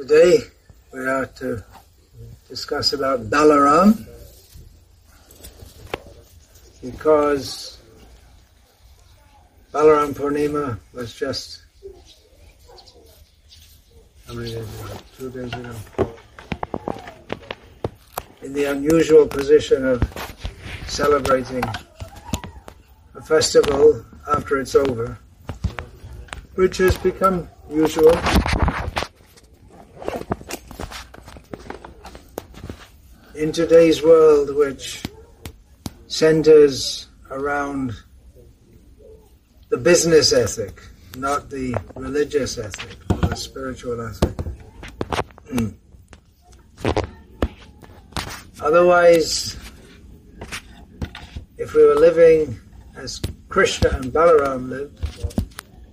[0.00, 0.40] Today
[0.94, 1.62] we are to
[2.48, 4.06] discuss about Balaram
[6.82, 7.76] because
[9.74, 11.64] Balaram Purnima was just
[14.26, 14.96] how many days ago?
[15.18, 16.14] Two days ago.
[18.40, 20.02] In the unusual position of
[20.86, 21.62] celebrating
[23.16, 25.18] a festival after it's over,
[26.54, 28.16] which has become usual.
[33.40, 35.02] In today's world, which
[36.08, 37.94] centers around
[39.70, 40.82] the business ethic,
[41.16, 44.36] not the religious ethic or the spiritual ethic.
[45.50, 45.68] Hmm.
[48.60, 49.56] Otherwise,
[51.56, 52.60] if we were living
[52.94, 55.00] as Krishna and Balaram lived,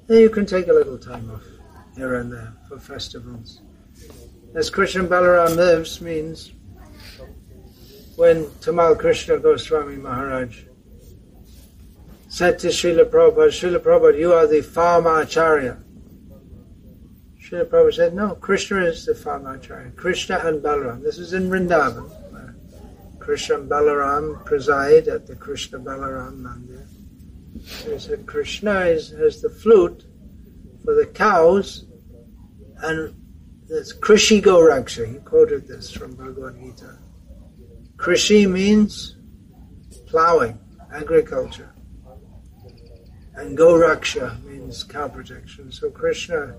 [0.07, 1.45] then you can take a little time off
[1.95, 3.61] here and there for festivals.
[4.53, 6.51] As Krishna and Balaram lives means
[8.18, 10.63] when Tamal Krishna Goswami Maharaj
[12.29, 15.77] said to Srila Prabhupada, Srila Prabhupada, you are the Farma Acharya.
[17.40, 19.91] Srila Prabhupada said, no, Krishna is the Farma Acharya.
[19.91, 21.04] Krishna and Balaram.
[21.04, 22.12] This is in Vrindavan.
[23.20, 26.88] Krishna and Balaram preside at the Krishna Balaram Mandir.
[27.85, 30.05] He said Krishna is, has the flute
[30.84, 31.85] for the cows
[32.82, 33.13] and
[33.68, 35.07] this Krishi Goraksha.
[35.07, 36.98] He quoted this from Bhagavad Gita.
[37.98, 39.15] Krishi means
[40.05, 40.57] plowing,
[40.93, 41.73] agriculture.
[43.35, 45.71] And Goraksha means cow protection.
[45.71, 46.55] So Krishna,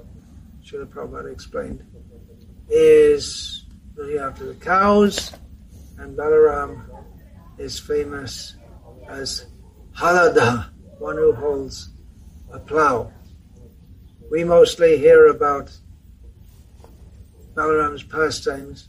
[0.63, 1.85] Srila Prabhupada explained,
[2.69, 5.33] is looking after the cows,
[5.99, 6.85] and Balaram
[7.57, 8.57] is famous
[9.09, 9.47] as
[9.97, 11.91] Halada, one who holds
[12.53, 13.13] a plow.
[14.31, 15.71] We mostly hear about
[17.55, 18.89] Balaram's pastimes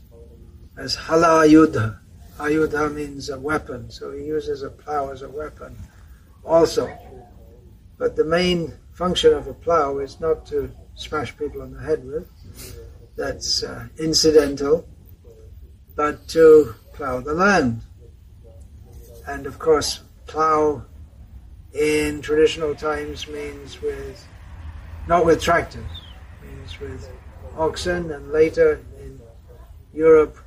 [0.76, 1.99] as Halayudha,
[2.40, 5.76] Ayudha means a weapon, so he uses a plow as a weapon
[6.44, 6.90] also.
[7.98, 12.04] But the main function of a plow is not to smash people on the head
[12.04, 12.28] with,
[13.16, 14.88] that's uh, incidental,
[15.96, 17.82] but to plow the land.
[19.26, 20.84] And of course, plow
[21.74, 24.26] in traditional times means with,
[25.06, 25.90] not with tractors,
[26.42, 27.08] means with
[27.56, 29.20] oxen, and later in
[29.92, 30.38] Europe,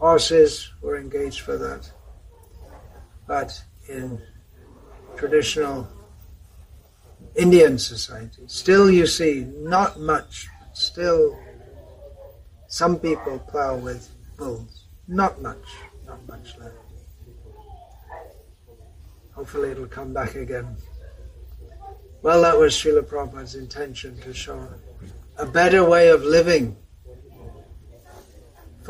[0.00, 1.88] horses were engaged for that.
[3.28, 4.20] But in
[5.16, 5.86] traditional
[7.36, 11.38] Indian society, still you see not much, still
[12.66, 14.86] some people plow with bulls.
[15.06, 15.66] Not much,
[16.06, 16.74] not much left.
[19.32, 20.76] Hopefully it'll come back again.
[22.22, 24.68] Well, that was Srila Prabhupada's intention to show
[25.36, 26.76] a better way of living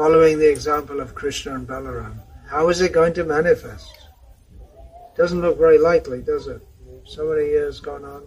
[0.01, 2.19] following the example of Krishna and Balaram.
[2.49, 4.09] How is it going to manifest?
[5.15, 6.67] Doesn't look very likely, does it?
[7.05, 8.23] So many years gone on.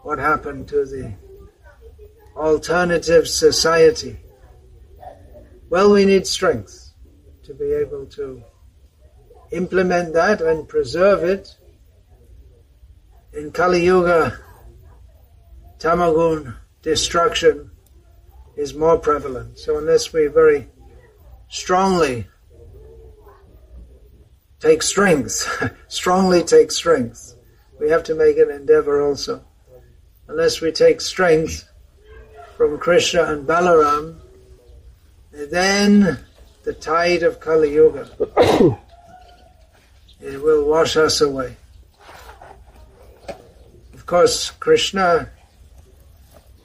[0.00, 1.12] What happened to the
[2.34, 4.16] alternative society?
[5.68, 6.94] Well, we need strength
[7.42, 8.42] to be able to
[9.50, 11.54] implement that and preserve it.
[13.34, 14.38] In Kali Yuga,
[15.78, 17.72] Tamagun destruction
[18.56, 19.58] is more prevalent.
[19.58, 20.68] So unless we very
[21.48, 22.26] strongly
[24.58, 25.46] take strength,
[25.88, 27.34] strongly take strength,
[27.78, 29.44] we have to make an endeavor also.
[30.28, 31.68] Unless we take strength
[32.56, 34.16] from Krishna and Balaram,
[35.30, 36.18] then
[36.64, 38.08] the tide of Kali Yuga
[40.20, 41.54] it will wash us away.
[43.92, 45.30] Of course, Krishna,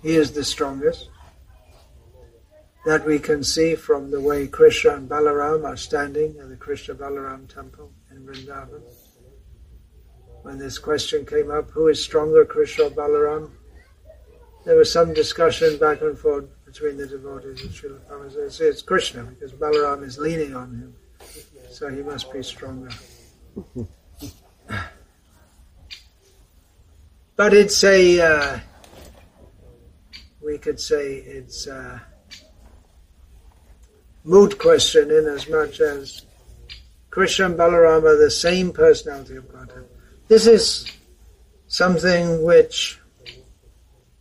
[0.01, 1.10] he is the strongest
[2.85, 6.95] that we can see from the way Krishna and Balaram are standing at the Krishna
[6.95, 8.81] Balaram temple in Vrindavan.
[10.41, 13.51] When this question came up, who is stronger, Krishna or Balaram?
[14.65, 18.51] There was some discussion back and forth between the devotees of Srila Prabhupada.
[18.51, 20.95] Say it's Krishna because Balaram is leaning on him,
[21.69, 22.89] so he must be stronger.
[27.35, 28.59] but it's a, uh,
[30.43, 32.01] we could say it's a,
[34.23, 36.25] moot question in as much as
[37.09, 39.85] Krishna and Balaram are the same personality of Godhead.
[40.27, 40.91] This is
[41.67, 42.99] something which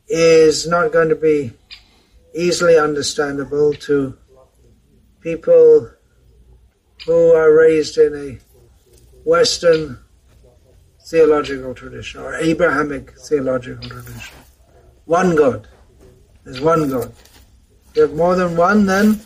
[0.08, 1.52] is not going to be
[2.34, 4.16] easily understandable to
[5.20, 5.90] people
[7.06, 8.38] who are raised in a
[9.28, 9.98] Western
[11.06, 14.36] theological tradition or Abrahamic theological tradition.
[15.04, 15.68] One God.
[16.44, 17.12] There's one God.
[17.94, 19.20] you have more than one, then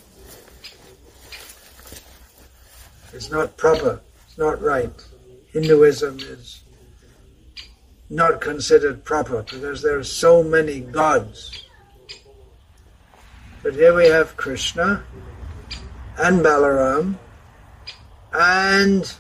[3.14, 4.90] it's not proper, it's not right.
[5.52, 6.62] Hinduism is
[8.10, 11.66] not considered proper because there are so many gods.
[13.62, 15.04] But here we have Krishna
[16.18, 17.16] and Balaram
[18.32, 19.14] and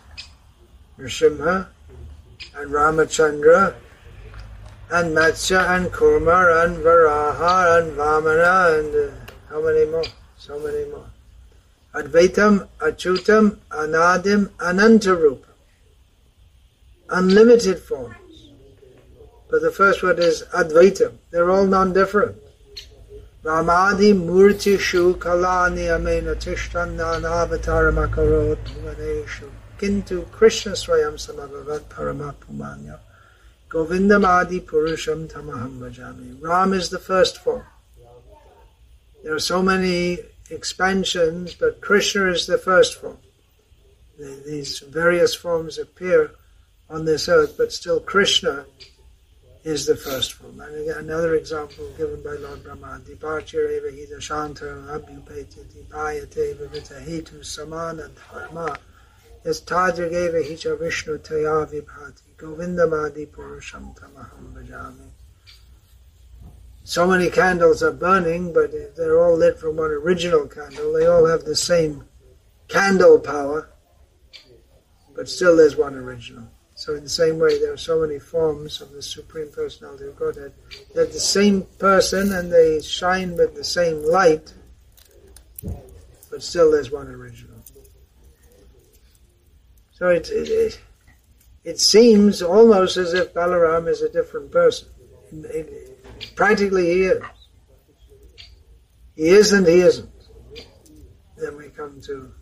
[0.98, 1.68] Nrsimha
[2.56, 3.74] and Ramachandra
[4.90, 10.04] and Matsya and Kurma and Varaha and Vamana and uh, how many more?
[10.36, 11.13] So many more.
[11.94, 15.44] Advaitam, Achyutam, Anadim, Anantarupa.
[17.08, 18.50] Unlimited forms.
[19.48, 21.12] But the first word is Advaitam.
[21.30, 22.36] They're all non-different.
[23.44, 32.98] Ramadi Murti Shu Kalani Amena Tishtannanavataram Akarot Vaneshu Kintu Krishna Swayam Samabhavat Paramapumanya
[33.68, 36.42] Govindam Adi Purusham Tamaham Bhajami.
[36.42, 37.66] Ram is the first form.
[39.22, 40.18] There are so many
[40.54, 43.18] expansions, but Krishna is the first form.
[44.18, 46.30] These various forms appear
[46.88, 48.64] on this earth, but still Krishna
[49.64, 50.60] is the first form.
[50.60, 57.02] And again, another example given by Lord Brahma, Dipachir eva hita shanta abhyupeti dipayate vivita
[57.02, 58.76] hetu samana dharma
[59.44, 65.13] yas eva hicha vishnu taya vibhati govindamadi purusham tamaham bhajami.
[66.86, 70.92] So many candles are burning, but they're all lit from one original candle.
[70.92, 72.04] They all have the same
[72.68, 73.70] candle power,
[75.16, 76.46] but still there's one original.
[76.74, 80.16] So in the same way, there are so many forms of the Supreme Personality of
[80.16, 80.52] Godhead.
[80.94, 84.52] They're the same person and they shine with the same light,
[86.30, 87.62] but still there's one original.
[89.92, 90.80] So it, it,
[91.64, 94.88] it seems almost as if Balaram is a different person.
[95.32, 95.93] It, it,
[96.34, 97.22] practically he is.
[99.14, 100.10] He is and he isn't.
[101.36, 102.32] Then we come to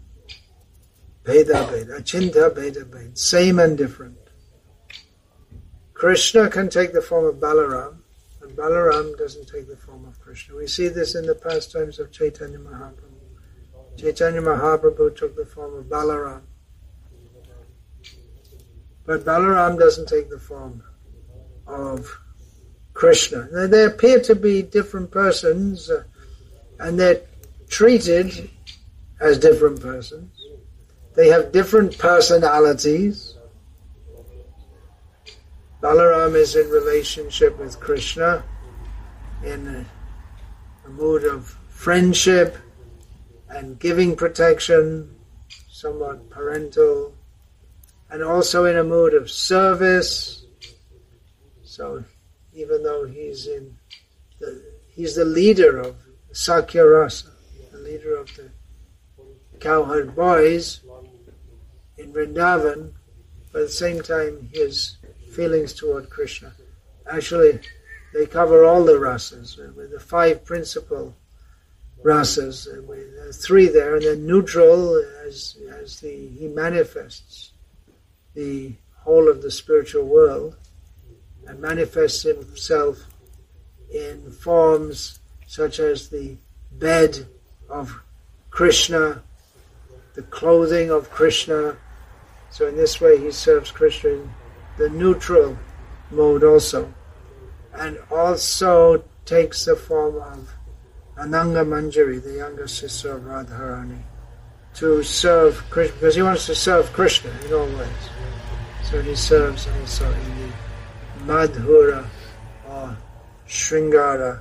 [1.25, 4.17] Beda Beda, Achinta Beda Beda, same and different.
[5.95, 7.99] Krishna can take the form of Balaram,
[8.43, 10.57] and Balaram doesn't take the form of Krishna.
[10.57, 13.99] We see this in the pastimes of Chaitanya Mahaprabhu.
[13.99, 16.43] Chaitanya Mahaprabhu took the form of Balaram.
[19.05, 20.83] But Balaram doesn't take the form
[21.67, 22.19] of
[22.95, 23.49] Krishna.
[23.69, 26.05] They appear to be different persons, uh,
[26.79, 27.23] and they're
[27.69, 28.51] treated
[29.21, 30.39] as different persons.
[31.15, 33.35] They have different personalities.
[35.83, 38.45] Balaram is in relationship with Krishna
[39.45, 39.85] in a,
[40.87, 42.57] a mood of friendship
[43.49, 45.15] and giving protection,
[45.69, 47.15] somewhat parental,
[48.11, 50.45] and also in a mood of service.
[51.65, 52.05] So
[52.55, 53.77] even though he's in
[54.39, 55.97] the, he's the leader of
[56.33, 57.31] Sakya Rasa,
[57.73, 58.51] the leader of the
[59.61, 60.81] cowherd boys
[61.97, 62.93] in Vrindavan,
[63.53, 64.97] but at the same time his
[65.33, 66.53] feelings toward Krishna.
[67.11, 67.61] Actually,
[68.13, 71.15] they cover all the rasas, uh, with the five principal
[72.03, 77.53] rasas, uh, with uh, three there, and then neutral as, as the, he manifests
[78.35, 80.57] the whole of the spiritual world
[81.47, 82.99] and manifests himself
[83.93, 86.37] in forms such as the
[86.73, 87.27] bed
[87.69, 88.03] of
[88.51, 89.23] Krishna,
[90.15, 91.77] the clothing of Krishna.
[92.51, 94.31] So in this way he serves Krishna in
[94.79, 95.59] the neutral
[96.11, 96.93] mode also,
[97.75, 100.49] and also takes the form of
[101.17, 104.03] Ananga Manjari, the younger sister of Radharani,
[104.75, 108.09] to serve Krishna, because he wants to serve Krishna in all ways.
[108.85, 110.52] So he serves also in the
[111.27, 112.07] Madhura
[112.69, 112.97] or
[113.47, 114.41] Shringara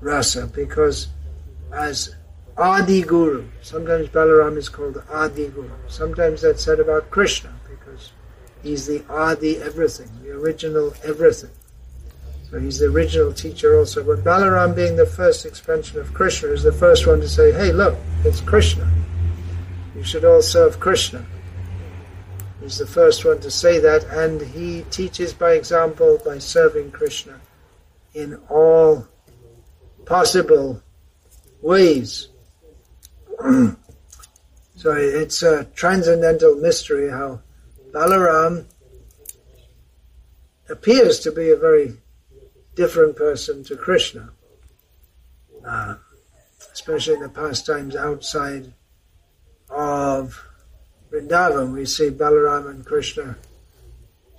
[0.00, 1.08] rasa, because
[1.72, 2.14] as
[2.56, 8.12] Adi Guru, sometimes Balaram is called Adi Guru, sometimes that's said about Krishna, because
[8.62, 11.50] He's the Adi everything, the original everything.
[12.50, 14.04] So he's the original teacher also.
[14.04, 17.72] But Balaram being the first expansion of Krishna is the first one to say, hey,
[17.72, 18.88] look, it's Krishna.
[19.96, 21.24] You should all serve Krishna.
[22.62, 27.40] He's the first one to say that, and he teaches by example by serving Krishna
[28.14, 29.08] in all
[30.06, 30.80] possible
[31.60, 32.28] ways.
[33.40, 33.76] so
[34.92, 37.40] it's a transcendental mystery how
[37.90, 38.66] Balaram
[40.68, 41.96] appears to be a very
[42.76, 44.30] different person to Krishna,
[45.66, 45.96] uh,
[46.72, 48.72] especially in the pastimes outside
[49.68, 50.46] of
[51.12, 51.72] Vrindavan.
[51.72, 53.36] We see Balaram and Krishna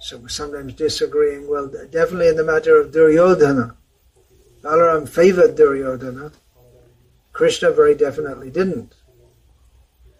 [0.03, 1.48] so sometimes disagreeing.
[1.50, 3.74] Well, definitely in the matter of Duryodhana.
[4.62, 6.34] Balaram favored Duryodhana,
[7.32, 8.94] Krishna very definitely didn't.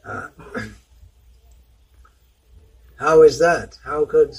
[0.06, 0.30] Uh,
[3.00, 3.78] how is that?
[3.84, 4.34] How could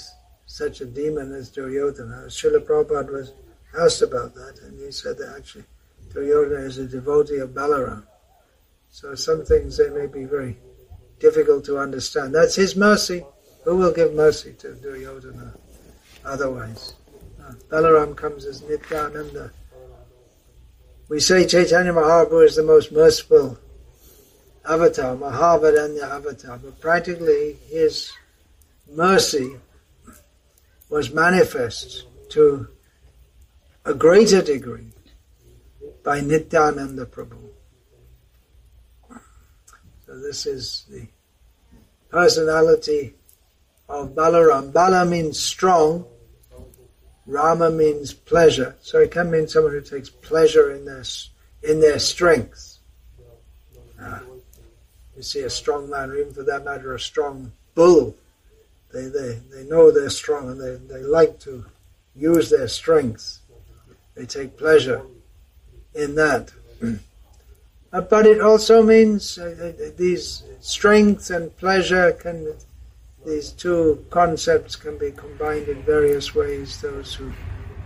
[0.47, 2.25] such a demon as Duryodhana?
[2.25, 3.33] Srila Prabhupada was
[3.79, 5.65] asked about that, and he said that actually
[6.11, 8.03] Duryodhana is a devotee of Balaram.
[8.89, 10.57] So some things they may be very
[11.19, 12.33] difficult to understand.
[12.33, 13.23] That's his mercy.
[13.63, 15.53] Who will give mercy to Duryodhana
[16.23, 16.93] otherwise?
[17.43, 19.51] Uh, Balaram comes as Nityananda.
[21.09, 23.57] We say Chaitanya Mahaprabhu is the most merciful
[24.67, 28.11] avatar, Mahavadanya avatar, but practically his
[28.91, 29.57] mercy
[30.89, 32.67] was manifest to
[33.83, 34.91] a greater degree
[36.03, 37.54] by Nityananda Prabhu.
[40.21, 41.07] This is the
[42.09, 43.13] personality
[43.89, 44.71] of Balaram.
[44.71, 46.05] Bala means strong,
[47.27, 48.75] Rama means pleasure.
[48.81, 51.03] So it can mean someone who takes pleasure in their,
[51.63, 52.77] in their strength.
[54.01, 54.19] Uh,
[55.15, 58.15] you see a strong man, or even for that matter, a strong bull.
[58.93, 61.65] They, they, they know they're strong and they, they like to
[62.15, 63.39] use their strength.
[64.15, 65.01] They take pleasure
[65.93, 66.51] in that.
[67.93, 72.53] uh, but it also means uh, uh, these strength and pleasure can,
[73.25, 76.81] these two concepts can be combined in various ways.
[76.81, 77.31] Those who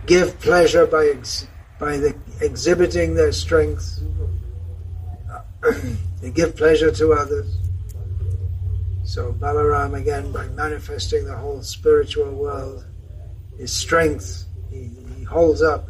[0.06, 1.46] give pleasure by, ex,
[1.78, 4.02] by the, exhibiting their strength,
[6.20, 7.56] they give pleasure to others.
[9.04, 12.84] So Balaram again, by manifesting the whole spiritual world,
[13.58, 15.88] his strength, he, he holds up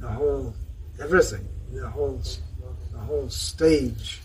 [0.00, 0.54] the whole
[1.00, 2.20] everything, the whole
[3.06, 4.20] whole stage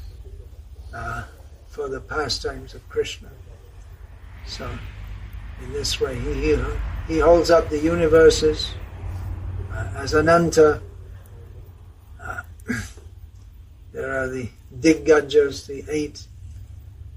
[0.93, 1.23] uh,
[1.67, 3.29] for the pastimes of Krishna.
[4.45, 4.69] So,
[5.63, 6.57] in this way, he he,
[7.07, 8.73] he holds up the universes
[9.71, 10.81] uh, as Ananta.
[12.21, 12.41] Uh,
[13.93, 16.25] there are the Diggajas, the eight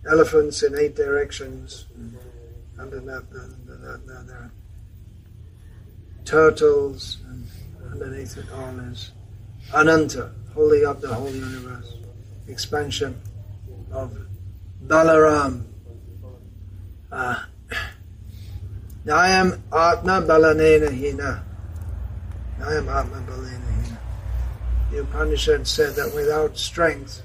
[0.09, 1.87] elephants in eight directions.
[2.78, 4.52] Under that, under that, there are
[6.25, 7.47] turtles, and
[7.90, 9.12] underneath it all is
[9.75, 11.94] Ananta, holding up the whole universe,
[12.49, 13.20] expansion
[13.92, 14.16] of
[14.87, 15.64] Balaram.
[17.11, 17.42] Uh,
[19.12, 21.44] I am Atma Balanena Hina.
[22.64, 24.00] I am Atma Balanena Hina.
[24.90, 27.23] The Upanishad said that without strength,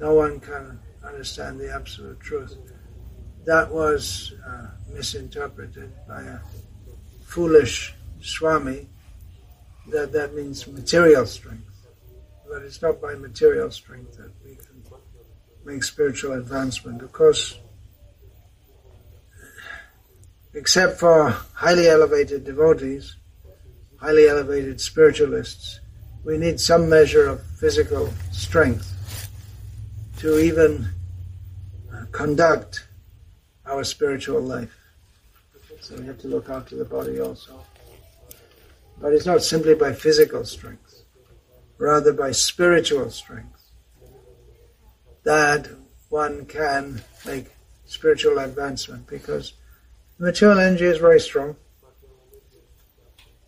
[0.00, 2.56] no one can understand the absolute truth.
[3.44, 6.38] That was uh, misinterpreted by a
[7.24, 8.88] foolish Swami
[9.88, 11.63] that that means material strength.
[12.48, 14.82] But it's not by material strength that we can
[15.64, 17.02] make spiritual advancement.
[17.02, 17.58] Of course,
[20.52, 23.16] except for highly elevated devotees,
[23.96, 25.80] highly elevated spiritualists,
[26.24, 29.28] we need some measure of physical strength
[30.18, 30.88] to even
[31.92, 32.86] uh, conduct
[33.66, 34.74] our spiritual life.
[35.80, 37.60] So we have to look after the body also.
[39.00, 40.83] But it's not simply by physical strength,
[41.78, 43.70] rather by spiritual strength,
[45.24, 45.68] that
[46.08, 47.46] one can make
[47.86, 49.54] spiritual advancement because
[50.18, 51.56] the material energy is very strong.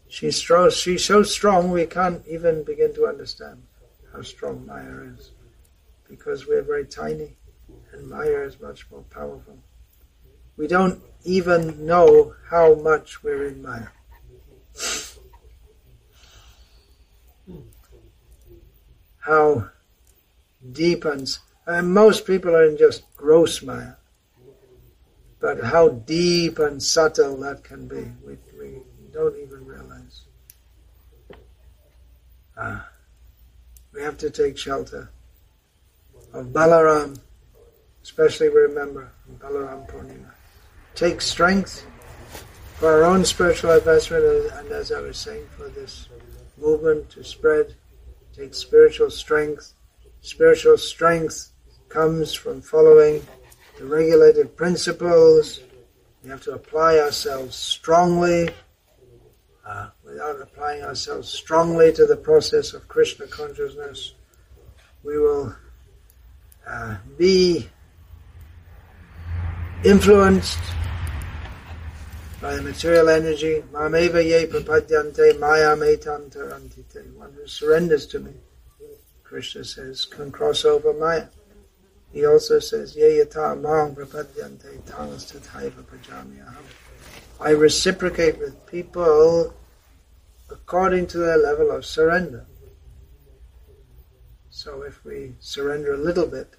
[0.08, 3.62] She's, strong, she's so strong we can't even begin to understand
[4.12, 5.32] how strong Maya is
[6.08, 7.36] because we're very tiny
[7.92, 9.58] and Maya is much more powerful.
[10.56, 13.88] We don't even know how much we're in Maya.
[19.26, 19.68] How
[20.72, 23.94] deepens, and, most people are in just gross Maya.
[25.40, 28.78] But how deep and subtle that can be, we, we
[29.12, 30.22] don't even realize.
[32.56, 32.80] Uh,
[33.92, 35.10] we have to take shelter
[36.32, 37.18] of Balaram,
[38.02, 40.30] especially we remember Balaram Purnima.
[40.94, 41.84] Take strength
[42.76, 46.08] for our own spiritual advancement, and as I was saying, for this
[46.58, 47.74] movement to spread
[48.52, 49.72] spiritual strength.
[50.20, 51.50] Spiritual strength
[51.88, 53.24] comes from following
[53.78, 55.60] the regulated principles.
[56.22, 58.50] We have to apply ourselves strongly.
[59.64, 64.14] Uh, without applying ourselves strongly to the process of Krishna consciousness,
[65.02, 65.56] we will
[66.66, 67.68] uh, be
[69.84, 70.58] influenced
[72.46, 77.12] by the material energy, mameva ye prapadyante mayametam tarantite.
[77.16, 78.34] One who surrenders to me,
[79.24, 81.26] Krishna says, can cross over Maya.
[82.12, 86.62] He also says, ye yata mang prapadyante tamas tathaiva prajamyaham.
[87.40, 89.52] I reciprocate with people
[90.48, 92.46] according to their level of surrender.
[94.50, 96.54] So if we surrender a little bit,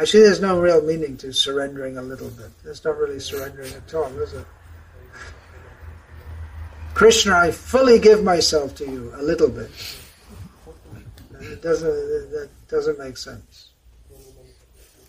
[0.00, 2.50] actually there's no real meaning to surrendering a little bit.
[2.64, 4.46] There's not really surrendering at all, is it?
[6.98, 9.70] Krishna, I fully give myself to you a little bit.
[11.40, 11.88] It doesn't,
[12.32, 13.70] that doesn't make sense.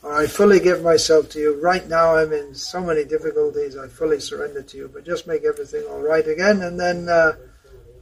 [0.03, 1.59] Or I fully give myself to you.
[1.59, 5.43] Right now I'm in so many difficulties, I fully surrender to you, but just make
[5.45, 7.33] everything all right again, and then uh,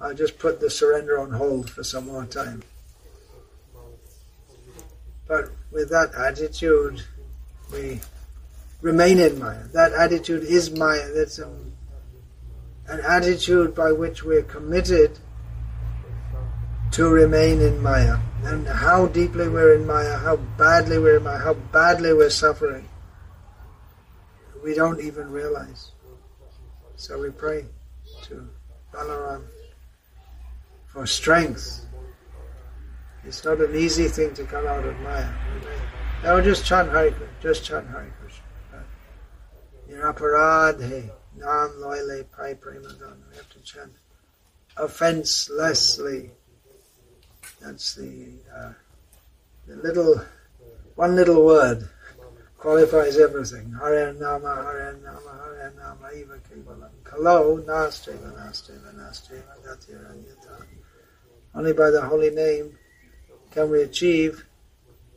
[0.02, 2.64] I'll just put the surrender on hold for some more time.
[5.30, 7.04] But with that attitude,
[7.72, 8.02] we
[8.82, 9.64] remain in Maya.
[9.72, 11.10] That attitude is Maya.
[11.14, 11.50] That's a,
[12.88, 15.20] an attitude by which we're committed
[16.92, 18.18] to remain in Maya.
[18.44, 22.88] And how deeply we're in Maya, how badly we're in Maya, how badly we're suffering,
[24.64, 25.92] we don't even realize.
[26.96, 27.66] So we pray
[28.24, 28.50] to
[28.94, 29.46] Balaram
[30.88, 31.86] for strength.
[33.24, 35.30] It's not an easy thing to come out of Maya.
[36.24, 38.44] Now just chant Hare Krishna, just chant Hare Krishna.
[39.90, 43.18] Niraparadhe, Nam Loile Pai Premadana.
[43.30, 43.94] We have to chant
[44.76, 46.32] offenselessly.
[47.62, 48.74] That's the, uh,
[49.68, 50.22] the little,
[50.96, 51.90] one little word
[52.58, 53.74] qualifies everything.
[53.80, 56.90] Hare Nama, Hare Nama, Hare Nama, Eva Kevalam.
[57.04, 60.66] Kalo, Nasteva, Nasteva, Nasteva, Gatiranyata.
[61.56, 62.78] Only by the holy name
[63.52, 64.46] can we achieve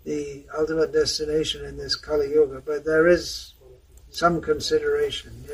[0.04, 2.62] the ultimate destination in this Kali Yuga.
[2.64, 3.54] But there is
[4.10, 5.44] some consideration.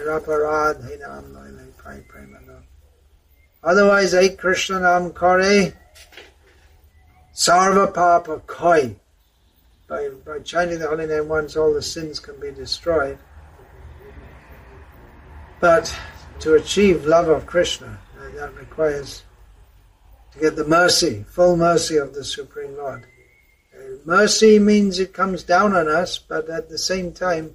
[3.62, 5.72] Otherwise, Ek Krishna Nam Kare
[7.34, 8.96] Sarva Papa Koi.
[9.88, 13.18] By, by chanting the holy name once, all the sins can be destroyed.
[15.60, 15.96] But
[16.40, 17.98] to achieve love of Krishna,
[18.36, 19.22] that requires
[20.32, 23.06] to get the mercy, full mercy of the Supreme Lord.
[23.74, 27.54] Uh, mercy means it comes down on us, but at the same time,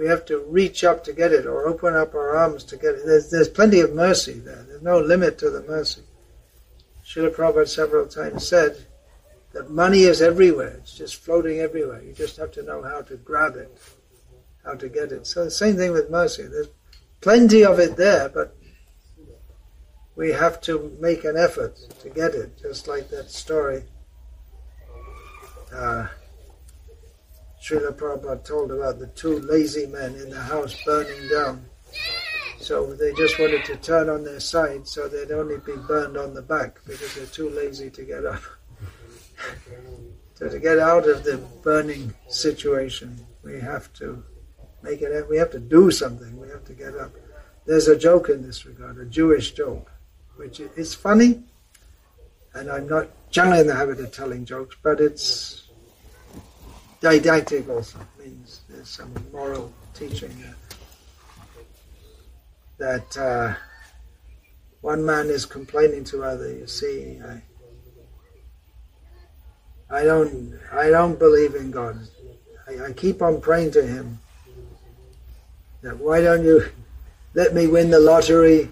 [0.00, 2.94] we have to reach up to get it or open up our arms to get
[2.94, 3.02] it.
[3.04, 4.64] There's, there's plenty of mercy there.
[4.66, 6.00] There's no limit to the mercy.
[7.04, 8.86] Srila Prabhupada several times said
[9.52, 10.78] that money is everywhere.
[10.78, 12.00] It's just floating everywhere.
[12.00, 13.76] You just have to know how to grab it,
[14.64, 15.26] how to get it.
[15.26, 16.44] So the same thing with mercy.
[16.44, 16.68] There's
[17.20, 18.56] plenty of it there, but
[20.16, 23.82] we have to make an effort to get it, just like that story
[25.74, 26.06] uh,
[27.62, 31.64] Srila Prabhupada told about the two lazy men in the house burning down.
[32.58, 36.34] So they just wanted to turn on their side so they'd only be burned on
[36.34, 38.42] the back because they're too lazy to get up.
[40.34, 44.22] so to get out of the burning situation, we have to
[44.82, 45.28] make it.
[45.28, 46.38] We have to do something.
[46.38, 47.12] We have to get up.
[47.66, 49.90] There's a joke in this regard, a Jewish joke
[50.40, 51.42] which is funny,
[52.54, 55.59] and I'm not generally in the habit of telling jokes, but it's
[57.00, 57.98] didactic also.
[58.18, 60.34] Means there's some moral teaching.
[62.78, 63.54] That uh,
[64.80, 67.42] one man is complaining to other, you see, I,
[69.90, 71.98] I don't, I don't believe in God.
[72.66, 74.18] I, I keep on praying to Him
[75.82, 76.64] that why don't you
[77.34, 78.70] let me win the lottery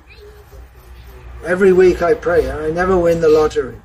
[1.44, 3.80] Every week I pray and I never win the lottery.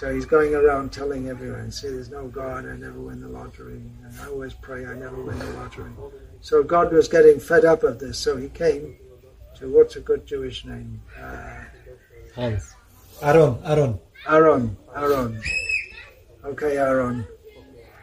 [0.00, 3.82] So he's going around telling everyone, see, there's no God, I never win the lottery.
[4.02, 5.90] And I always pray, I never win the lottery.
[6.40, 8.96] So God was getting fed up of this, so he came
[9.56, 11.02] to what's a good Jewish name?
[11.20, 11.64] Uh,
[12.34, 12.74] Hans.
[13.20, 14.00] Aaron, Aaron.
[14.26, 15.42] Aaron, Aaron.
[16.46, 17.26] Okay, Aaron.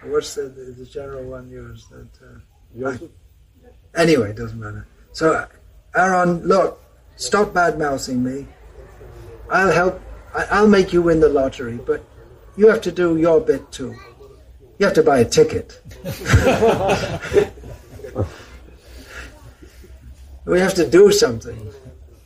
[0.03, 1.87] What's the, the, the general one yours?
[1.89, 4.85] That uh, I, Anyway, it doesn't matter.
[5.13, 5.47] So,
[5.95, 6.79] Aaron, look,
[7.17, 8.45] Stop bad mouthing me.
[9.49, 9.99] I'll help.
[10.33, 12.03] I'll make you win the lottery, but
[12.55, 13.95] you have to do your bit too.
[14.79, 15.81] You have to buy a ticket.
[20.45, 21.71] we have to do something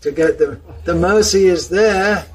[0.01, 2.25] to get the the mercy is there.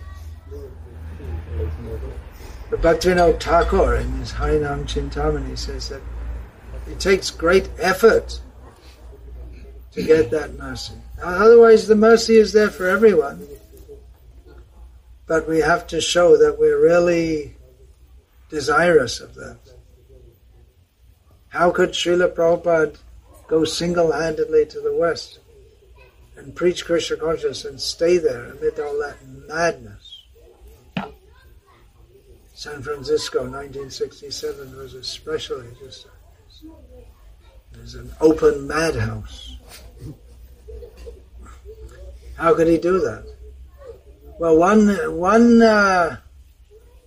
[2.71, 6.01] But Bhaktivinoda Thakur in his Harinam Chintamani says that
[6.89, 8.41] it takes great effort
[9.93, 10.95] to get that mercy.
[11.23, 13.47] Otherwise, the mercy is there for everyone.
[15.27, 17.57] But we have to show that we're really
[18.49, 19.59] desirous of that.
[21.49, 22.99] How could Srila Prabhupada
[23.49, 25.41] go single handedly to the West
[26.37, 29.17] and preach Krishna consciousness and stay there amid all that
[29.49, 30.23] madness?
[32.55, 36.07] San Francisco, 1967, was especially just
[37.81, 39.57] was an open madhouse.
[42.37, 43.36] How could he do that?
[44.39, 46.19] Well, one one uh,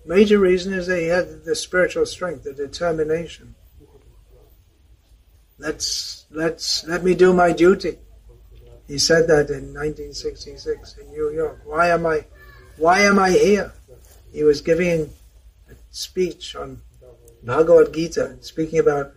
[0.06, 3.54] major reason is that he had the spiritual strength, the determination.
[5.60, 7.98] Let's let's let me do my duty.
[8.88, 11.62] He said that in 1966 in New York.
[11.66, 12.26] Why am I
[12.78, 13.74] why am I here?
[14.34, 15.12] He was giving
[15.70, 16.82] a speech on
[17.44, 19.14] Bhagavad Gita, speaking about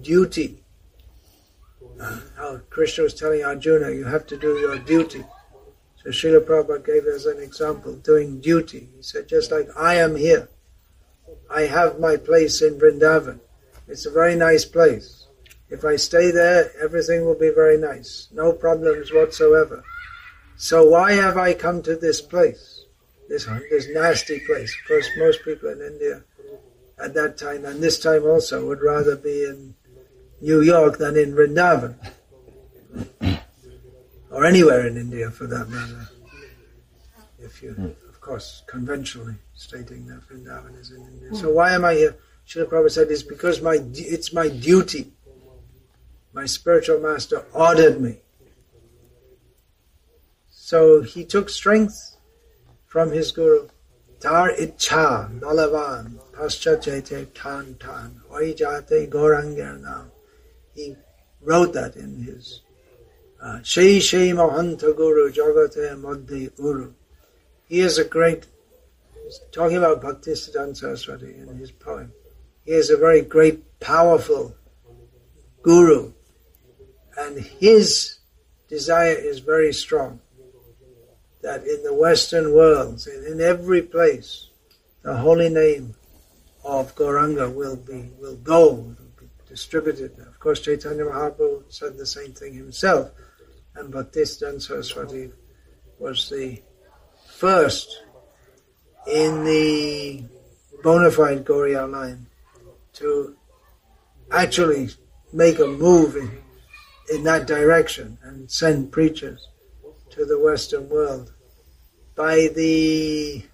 [0.00, 0.62] duty.
[2.00, 5.24] Uh, Krishna was telling Arjuna, you have to do your duty.
[6.10, 8.88] Srila Prabhupada gave us an example, doing duty.
[8.96, 10.48] He said, just like I am here,
[11.50, 13.40] I have my place in Vrindavan.
[13.88, 15.26] It's a very nice place.
[15.68, 18.28] If I stay there, everything will be very nice.
[18.32, 19.82] No problems whatsoever.
[20.56, 22.84] So why have I come to this place?
[23.28, 24.74] This, this nasty place.
[24.82, 26.22] Of course, most people in India
[27.02, 29.74] at that time, and this time also, would rather be in
[30.40, 31.96] New York than in Vrindavan.
[34.36, 36.08] Or anywhere in India for that matter.
[37.38, 37.86] If you, hmm.
[38.08, 41.34] of course, conventionally stating that Vrindavan is in India.
[41.34, 42.16] So why am I here?
[42.46, 45.12] Srila Prabhupada said, it's because my, it's my duty
[46.36, 48.18] my spiritual master ordered me.
[50.50, 52.18] So he took strength
[52.84, 53.68] from his guru.
[54.20, 60.08] Tar icha balavan paschachete tan tan oijate goranger now.
[60.74, 60.94] He
[61.40, 62.60] wrote that in his
[63.62, 66.92] Shei Shei Mahanta Guru Jagate Madhi Guru.
[67.66, 68.46] He is a great,
[69.52, 72.12] talking about Bhaktisiddhanta Saraswati in his poem.
[72.64, 74.54] He is a very great, powerful
[75.62, 76.12] guru
[77.16, 78.18] and his
[78.68, 80.20] desire is very strong
[81.42, 84.48] that in the Western world, in every place,
[85.02, 85.94] the holy name
[86.64, 90.18] of Gauranga will be will go, will be distributed.
[90.18, 93.10] Of course, Chaitanya Mahaprabhu said the same thing himself,
[93.76, 95.32] and Bhaktisiddhanta Saraswati
[95.98, 96.62] was the
[97.28, 98.02] first
[99.06, 100.24] in the
[100.82, 102.26] bona fide Gauriya line
[102.94, 103.36] to
[104.30, 104.90] actually
[105.32, 106.42] make a move in
[107.12, 109.48] in that direction and send preachers
[110.10, 111.32] to the Western world
[112.16, 113.44] by the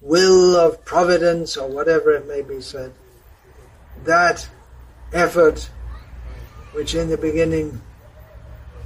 [0.00, 2.92] will of providence or whatever it may be said.
[4.04, 4.48] That
[5.12, 5.70] effort,
[6.72, 7.80] which in the beginning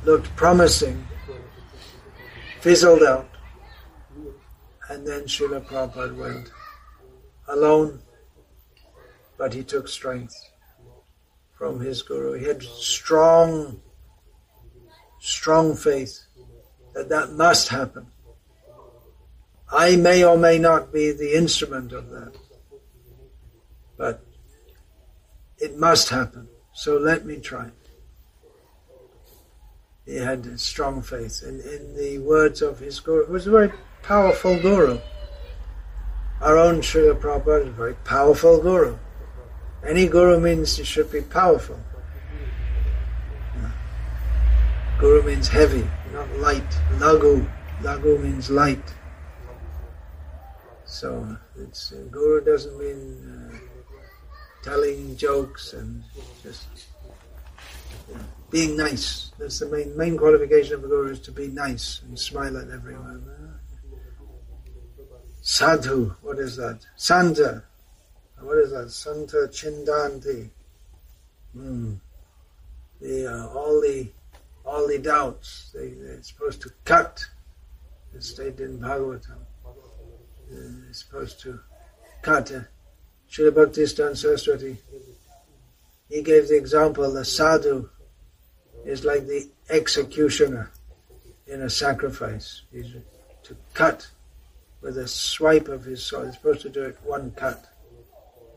[0.04, 1.06] looked promising,
[2.60, 3.28] fizzled out,
[4.90, 6.50] and then Srila Prabhupada went
[7.48, 8.00] alone,
[9.38, 10.36] but he took strength
[11.56, 12.34] from his guru.
[12.34, 13.80] He had strong,
[15.20, 16.26] strong faith
[16.94, 18.06] that that must happen.
[19.72, 22.36] I may or may not be the instrument of that,
[23.96, 24.24] but
[25.58, 26.48] it must happen.
[26.74, 27.70] So let me try.
[30.06, 33.72] He had strong faith in, in the words of his guru, who was a very
[34.02, 34.98] powerful guru.
[36.42, 38.98] Our own Srila Prabhupada is a very powerful guru.
[39.86, 41.78] Any guru means it should be powerful.
[44.98, 46.70] Guru means heavy, not light.
[46.98, 47.46] Lagu,
[47.82, 48.94] lagu means light.
[50.84, 53.56] So it's uh, guru doesn't mean uh,
[54.62, 56.04] telling jokes and
[56.42, 56.68] just
[58.54, 59.32] being nice.
[59.36, 62.70] That's the main main qualification of a guru is to be nice and smile at
[62.70, 63.20] everyone.
[65.42, 66.78] Sadhu, what is that?
[66.94, 67.64] Santa,
[68.40, 68.92] what is that?
[68.92, 70.50] Santa Chindanti.
[71.52, 71.94] Hmm.
[73.00, 74.06] The uh, all the
[74.64, 77.26] all the doubts they, they're supposed to cut.
[78.14, 79.40] It's stated in Bhagavatam.
[80.48, 81.58] They're supposed to
[82.22, 82.52] cut.
[82.52, 82.60] Uh,
[83.28, 84.76] Srila Bhaktisiddhanta Saraswati.
[86.08, 87.90] He gave the example: the sadhu
[88.84, 90.70] is like the executioner
[91.46, 92.62] in a sacrifice.
[92.72, 92.94] He's
[93.44, 94.08] to cut
[94.80, 96.26] with a swipe of his sword.
[96.26, 97.66] He's supposed to do it one cut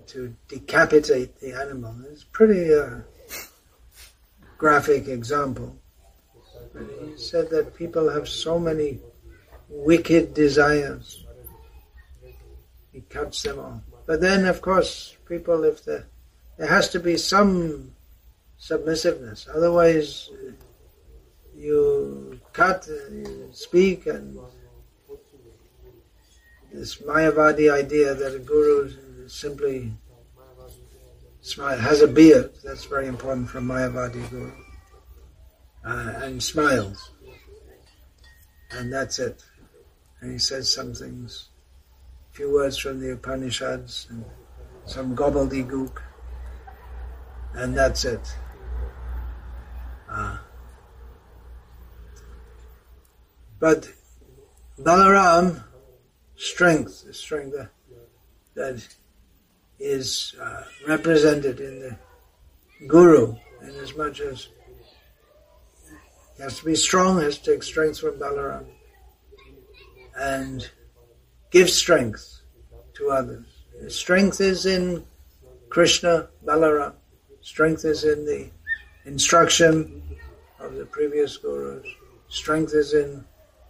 [0.08, 1.96] to decapitate the animal.
[2.12, 3.00] It's pretty uh,
[4.58, 5.78] graphic example.
[6.74, 9.00] But he said that people have so many
[9.70, 11.26] wicked desires.
[12.94, 13.82] He cuts them off.
[14.06, 16.08] But then, of course, people, if there,
[16.58, 17.92] there has to be some
[18.58, 19.48] submissiveness.
[19.54, 20.30] Otherwise,
[21.56, 24.38] you cut, you speak, and
[26.72, 28.92] this Mayavadi idea that a guru
[29.28, 29.94] simply
[31.42, 32.52] smile, has a beard.
[32.64, 34.52] That's very important for Mayavadi Guru.
[35.86, 37.12] Uh, and smiles.
[38.72, 39.44] And that's it.
[40.20, 41.50] And he says some things,
[42.32, 44.26] a few words from the Upanishads, and
[44.86, 46.02] some gobbledygook,
[47.54, 48.36] and that's it.
[50.10, 50.38] Uh,
[53.60, 53.92] but
[54.80, 55.64] Balaram,
[56.36, 57.56] strength, is strength.
[58.54, 58.88] that
[59.80, 61.98] is uh, represented in the
[62.88, 64.48] guru, in as much as
[66.36, 68.66] he has to be strong, has to take strength from Balaram,
[70.16, 70.70] and
[71.52, 72.42] give strength
[72.94, 73.46] to others.
[73.88, 75.06] Strength is in
[75.70, 76.94] Krishna, Balaram.
[77.42, 78.50] Strength is in the
[79.08, 80.04] instruction
[80.60, 81.88] of the previous gurus.
[82.30, 83.24] Strength is in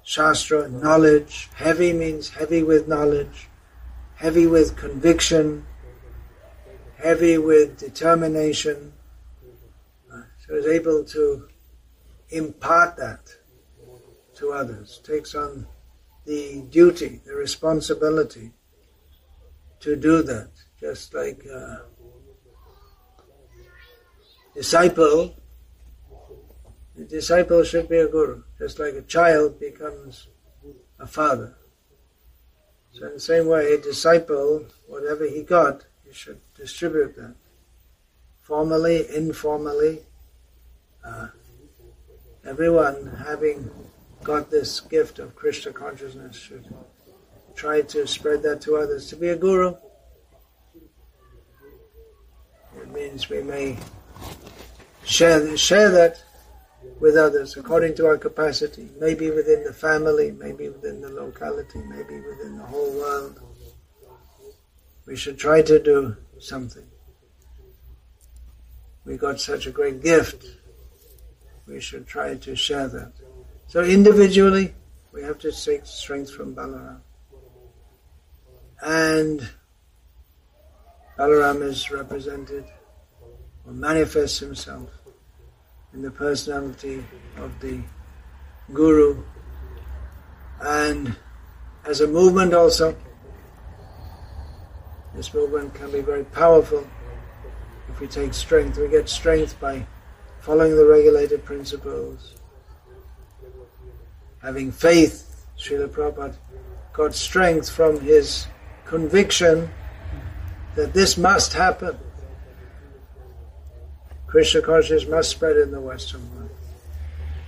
[0.03, 1.49] Shastra, knowledge.
[1.53, 3.49] Heavy means heavy with knowledge,
[4.15, 5.65] heavy with conviction,
[6.97, 8.93] heavy with determination.
[10.47, 11.47] So is able to
[12.29, 13.29] impart that
[14.35, 15.67] to others, takes on
[16.25, 18.51] the duty, the responsibility
[19.81, 20.49] to do that.
[20.79, 21.83] Just like a
[24.57, 25.35] disciple,
[26.95, 30.29] the disciple should be a guru, just like a child becomes
[30.99, 31.53] a father.
[32.91, 37.35] So in the same way, a disciple, whatever he got, he should distribute that.
[38.41, 39.99] Formally, informally,
[41.05, 41.27] uh,
[42.43, 43.69] everyone having
[44.23, 46.65] got this gift of Krishna consciousness should
[47.53, 49.07] try to spread that to others.
[49.09, 49.75] To be a guru,
[52.81, 53.77] it means we may
[55.03, 56.21] share, share that
[56.99, 62.19] with others according to our capacity, maybe within the family, maybe within the locality, maybe
[62.19, 63.39] within the whole world.
[65.05, 66.85] We should try to do something.
[69.05, 70.45] We got such a great gift.
[71.65, 73.13] We should try to share that.
[73.67, 74.73] So individually,
[75.13, 76.99] we have to take strength from Balaram.
[78.81, 79.49] And
[81.17, 82.65] Balaram is represented
[83.67, 84.89] or manifests himself
[85.93, 87.03] in the personality
[87.35, 87.81] of the
[88.73, 89.23] Guru
[90.61, 91.15] and
[91.85, 92.95] as a movement also.
[95.15, 96.85] This movement can be very powerful
[97.89, 98.77] if we take strength.
[98.77, 99.85] We get strength by
[100.39, 102.35] following the regulated principles,
[104.41, 105.23] having faith.
[105.57, 106.35] Srila Prabhupada
[106.93, 108.47] got strength from his
[108.85, 109.69] conviction
[110.75, 111.97] that this must happen.
[114.27, 116.51] Krishna consciousness must spread in the Western world.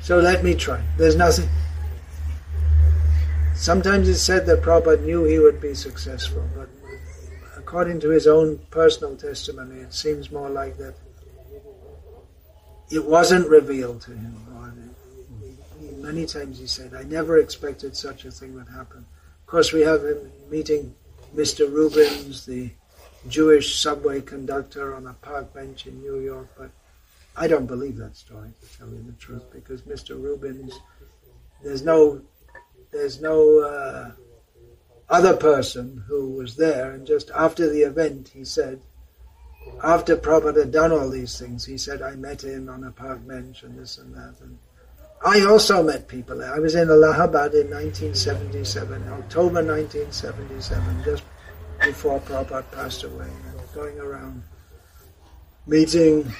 [0.01, 0.81] So let me try.
[0.97, 1.49] There's nothing.
[3.53, 6.69] Sometimes it's said that Prabhupada knew he would be successful, but
[7.57, 10.95] according to his own personal testimony, it seems more like that
[12.89, 14.49] it wasn't revealed to him.
[15.97, 19.05] Many times he said, I never expected such a thing would happen.
[19.41, 20.95] Of course, we have him meeting
[21.35, 21.71] Mr.
[21.71, 22.71] Rubens, the
[23.27, 26.71] Jewish subway conductor on a park bench in New York, but
[27.35, 30.21] I don't believe that story, to tell you the truth, because Mr.
[30.21, 30.79] Rubens,
[31.63, 32.21] there's no,
[32.91, 34.11] there's no uh,
[35.09, 38.81] other person who was there, and just after the event, he said,
[39.83, 43.25] after Prabhupada had done all these things, he said, I met him on a park
[43.27, 44.35] bench and this and that.
[44.41, 44.57] And
[45.23, 46.43] I also met people.
[46.43, 51.23] I was in Allahabad in 1977, October 1977, just
[51.81, 54.43] before Prabhupada passed away, and going around
[55.67, 56.31] meeting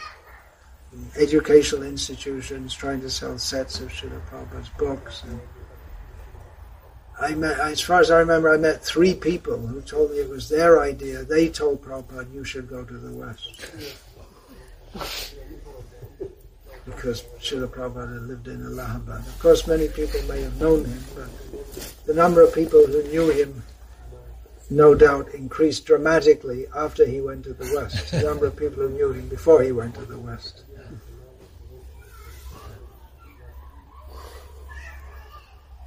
[1.18, 5.24] educational institutions, trying to sell sets of Srila Prabhupada's books.
[5.24, 5.40] And
[7.20, 10.30] I met, as far as I remember, I met three people who told me it
[10.30, 11.24] was their idea.
[11.24, 13.66] They told Prabhupada, you should go to the West.
[16.86, 19.20] Because Srila Prabhupada lived in Allahabad.
[19.20, 21.30] Of course, many people may have known him, but
[22.06, 23.62] the number of people who knew him
[24.70, 28.12] no doubt increased dramatically after he went to the West.
[28.12, 30.64] The number of people who knew him before he went to the West.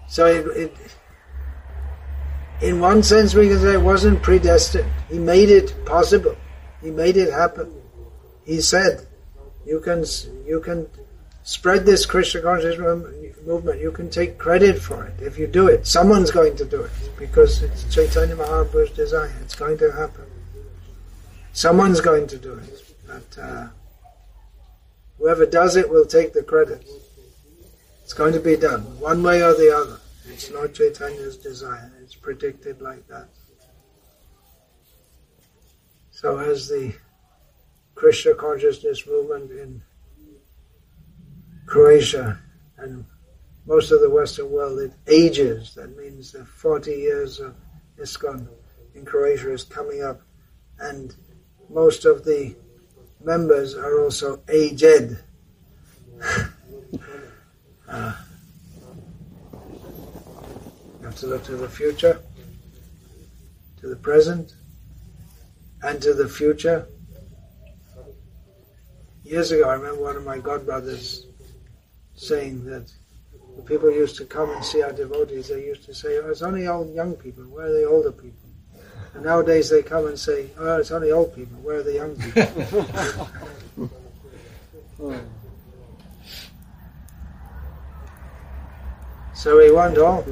[0.08, 0.76] So it, it,
[2.60, 4.90] in one sense, we can say it wasn't predestined.
[5.08, 6.36] He made it possible.
[6.82, 7.72] He made it happen.
[8.44, 9.06] He said,
[9.64, 10.04] "You can,
[10.44, 10.86] you can
[11.44, 13.80] spread this Krishna consciousness movement.
[13.80, 15.86] You can take credit for it if you do it.
[15.86, 19.32] Someone's going to do it because it's Chaitanya Mahaprabhu's desire.
[19.42, 20.24] It's going to happen.
[21.52, 22.94] Someone's going to do it.
[23.06, 23.68] But uh,
[25.18, 26.88] whoever does it will take the credit.
[28.02, 30.00] It's going to be done one way or the other.
[30.28, 31.92] It's not Chaitanya's desire.
[32.02, 33.28] It's predicted like that.
[36.10, 36.94] So as the
[37.94, 39.82] Krishna consciousness movement in
[41.72, 42.38] Croatia
[42.76, 43.02] and
[43.64, 45.74] most of the Western world, it ages.
[45.74, 47.54] That means the 40 years of
[47.98, 48.46] ISKCON
[48.94, 50.20] in Croatia is coming up,
[50.78, 51.16] and
[51.70, 52.54] most of the
[53.24, 55.16] members are also aged.
[57.88, 58.16] uh,
[61.00, 62.20] you have to look to the future,
[63.80, 64.56] to the present,
[65.82, 66.86] and to the future.
[69.24, 71.31] Years ago, I remember one of my godbrothers
[72.22, 72.92] saying that
[73.56, 75.48] the people used to come and see our devotees.
[75.48, 77.42] They used to say, "Oh, it's only old young people.
[77.44, 78.48] Where are the older people?"
[79.14, 81.58] And nowadays they come and say, "Oh, it's only old people.
[81.58, 82.46] Where are the young people?"
[89.34, 90.24] so we want all,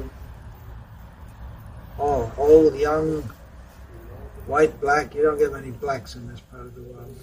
[1.99, 3.21] all old, young,
[4.47, 5.13] white, black.
[5.13, 7.17] You don't get many blacks in this part of the world.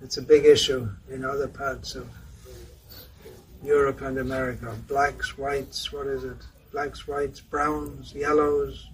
[0.00, 2.06] It's a big issue in other parts of
[3.64, 4.76] Europe and America.
[4.88, 6.36] Blacks, whites, what is it?
[6.72, 8.88] Blacks, whites, browns, yellows,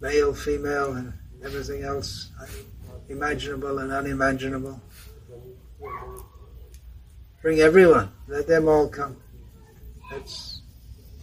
[0.00, 1.12] male, female, and
[1.44, 2.46] everything else uh,
[3.08, 4.80] imaginable and unimaginable.
[7.40, 8.10] Bring everyone.
[8.28, 9.16] Let them all come.
[10.10, 10.60] That's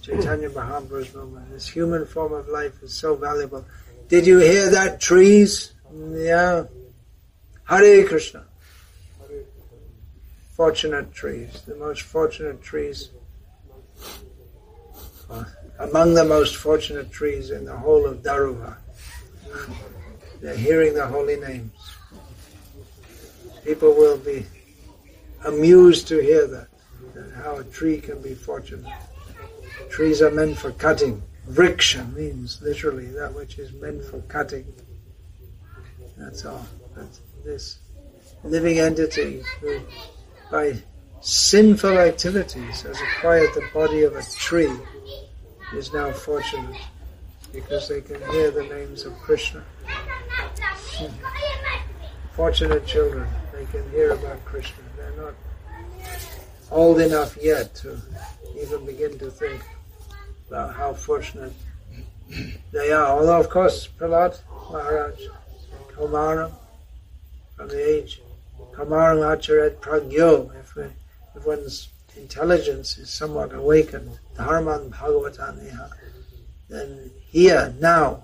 [0.02, 1.52] Chaitanya Mahaprabhu's movement.
[1.52, 3.66] This human form of life is so valuable.
[4.08, 5.74] Did you hear that, trees?
[5.94, 6.66] Yeah.
[7.66, 8.46] Hare Krishna.
[10.60, 13.12] Fortunate trees, the most fortunate trees,
[15.30, 15.46] uh,
[15.80, 18.76] among the most fortunate trees in the whole of Daruvar.
[20.42, 21.72] They're hearing the holy names.
[23.64, 24.46] People will be
[25.46, 26.68] amused to hear that,
[27.14, 28.94] that how a tree can be fortunate.
[29.90, 31.24] Trees are meant for cutting.
[31.50, 34.66] Vriksha means literally that which is meant for cutting.
[36.18, 36.68] That's all.
[36.98, 37.80] That's this
[38.44, 39.80] living entity who,
[40.52, 40.76] by
[41.22, 44.72] sinful activities, has acquired the body of a tree
[45.74, 46.76] is now fortunate
[47.54, 49.64] because they can hear the names of Krishna.
[49.86, 51.14] Hmm.
[52.34, 54.84] Fortunate children, they can hear about Krishna.
[54.98, 55.34] They're not
[56.72, 58.00] old enough yet to
[58.62, 59.62] even begin to think
[60.48, 61.54] about how fortunate
[62.72, 63.20] they are.
[63.20, 64.40] Although, of course, Prahlad
[64.72, 65.20] Maharaj,
[65.94, 66.52] Kaumara,
[67.56, 68.22] from the age,
[68.80, 70.78] Kamaram Acharet Pragyo, if,
[71.36, 75.90] if one's intelligence is somewhat awakened, Dharman Bhagavatam
[76.70, 78.24] then here, now,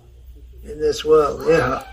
[0.63, 1.85] in this world, iha,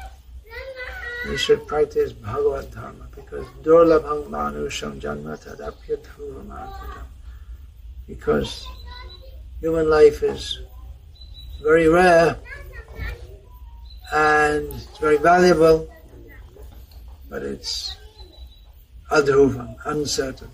[1.28, 6.74] we should practice Bhagavad Dharma because Durlabhang Manusham Janma Tadapyathuram
[8.06, 8.64] Because
[9.60, 10.60] human life is
[11.64, 12.36] very rare
[14.12, 15.88] and it's very valuable,
[17.28, 17.96] but it's
[19.12, 20.50] adhruvam, uncertain.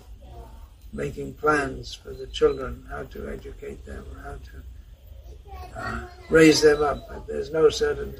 [0.91, 7.07] Making plans for the children, how to educate them, how to uh, raise them up,
[7.07, 8.19] but there's no certainty.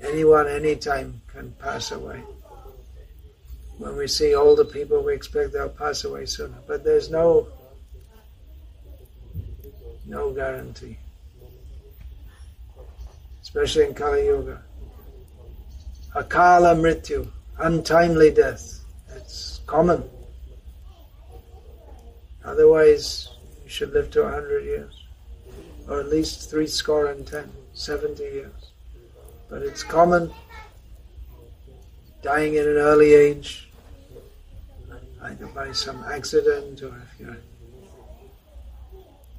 [0.00, 2.22] Anyone, anytime can pass away.
[3.78, 7.48] When we see older people, we expect they'll pass away sooner, but there's no
[10.06, 10.96] no guarantee.
[13.42, 14.62] Especially in Kali Yuga.
[16.14, 18.80] Akala Mrityu, untimely death.
[19.14, 20.02] It's common.
[22.44, 23.30] Otherwise,
[23.62, 25.04] you should live to a hundred years.
[25.88, 28.72] Or at least three score and ten, seventy years.
[29.48, 30.32] But it's common.
[32.22, 33.68] Dying at an early age,
[35.22, 37.36] either by some accident or if you're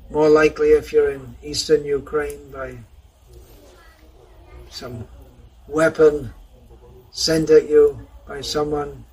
[0.10, 2.78] more likely if you're in eastern Ukraine by
[4.70, 5.08] some
[5.68, 6.34] weapon
[7.16, 7.98] sent at you
[8.28, 9.06] by someone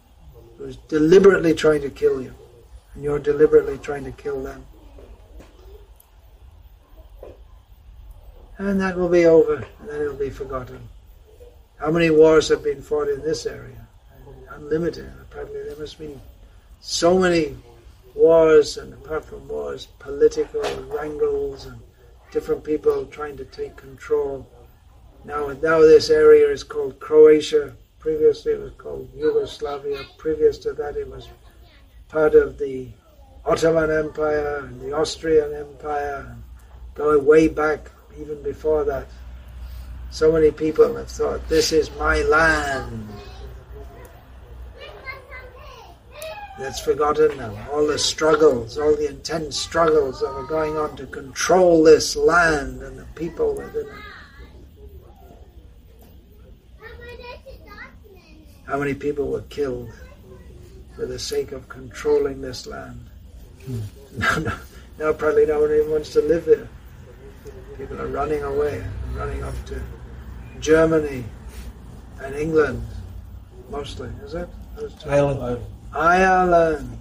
[0.59, 2.35] who's deliberately trying to kill you,
[2.95, 4.67] and you're deliberately trying to kill them.
[8.59, 10.89] And that will be over, and then it'll be forgotten.
[11.79, 13.87] How many wars have been fought in this area?
[14.51, 15.13] Unlimited.
[15.21, 16.21] Apparently, there must be
[16.81, 17.57] so many
[18.17, 21.79] wars, and apart from wars, political wrangles and
[22.33, 24.45] different people trying to take control.
[25.25, 27.77] Now, now this area is called Croatia.
[28.03, 30.01] Previously, it was called Yugoslavia.
[30.19, 31.29] Previous to that, it was
[32.09, 32.89] part of the
[33.45, 36.37] Ottoman Empire and the Austrian Empire,
[36.95, 39.07] going way back even before that.
[40.11, 43.09] So many people have thought, this is my land.
[46.59, 47.57] That's forgotten now.
[47.73, 52.83] All the struggles, all the intense struggles that were going on to control this land
[52.83, 54.12] and the people within it.
[58.73, 59.93] How many people were killed
[60.97, 63.07] for the sake of controlling this land?
[63.67, 63.81] Hmm.
[64.17, 64.59] Now, now,
[64.99, 66.69] now, probably no one even wants to live there.
[67.77, 68.83] People are running away,
[69.15, 69.81] running off to
[70.61, 71.25] Germany
[72.23, 72.83] and England,
[73.71, 74.49] mostly, is it?
[75.07, 75.65] Ireland.
[75.95, 76.99] Ireland.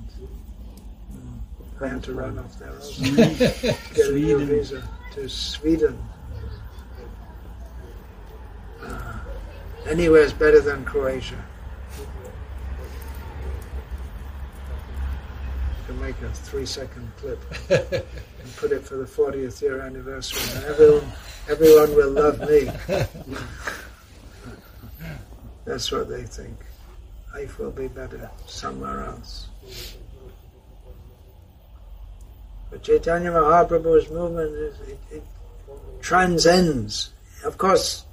[1.82, 3.04] I had to run off there also.
[3.04, 4.84] Get a new visa.
[5.14, 5.98] to Sweden.
[8.82, 9.18] Uh,
[9.86, 11.42] anywhere is better than Croatia.
[16.12, 17.40] Make a three-second clip
[17.70, 21.12] and put it for the 40th year anniversary, and everyone,
[21.50, 22.70] everyone will love me.
[25.66, 26.58] That's what they think.
[27.34, 29.48] Life will be better somewhere else.
[32.70, 35.24] But Chaitanya Mahaprabhu's movement, is, it, it
[36.02, 37.12] transcends.
[37.46, 38.06] Of course,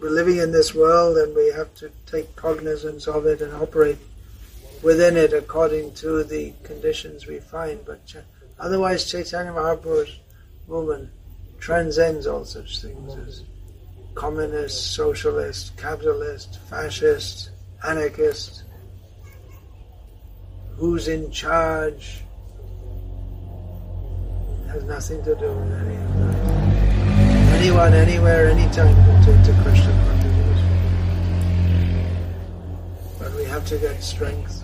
[0.00, 3.98] we're living in this world and we have to take cognizance of it and operate
[4.82, 7.84] within it according to the conditions we find.
[7.84, 8.16] But ch-
[8.58, 10.18] otherwise, Chaitanya Mahaprabhu's
[10.66, 11.10] movement
[11.58, 13.44] transcends all such things as
[14.14, 17.50] communist, socialist, capitalist, fascist,
[17.86, 18.64] anarchist,
[20.76, 22.22] who's in charge,
[24.68, 26.36] has nothing to do with any of that.
[27.60, 30.60] Anyone, anywhere, anytime can take to Krishna consciousness.
[33.18, 34.59] But we have to get strength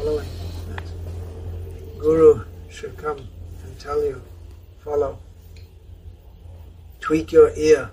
[0.00, 0.28] following
[0.68, 1.98] that.
[1.98, 3.18] Guru should come
[3.64, 4.22] and tell you,
[4.82, 5.18] follow.
[7.00, 7.90] Tweak your ear.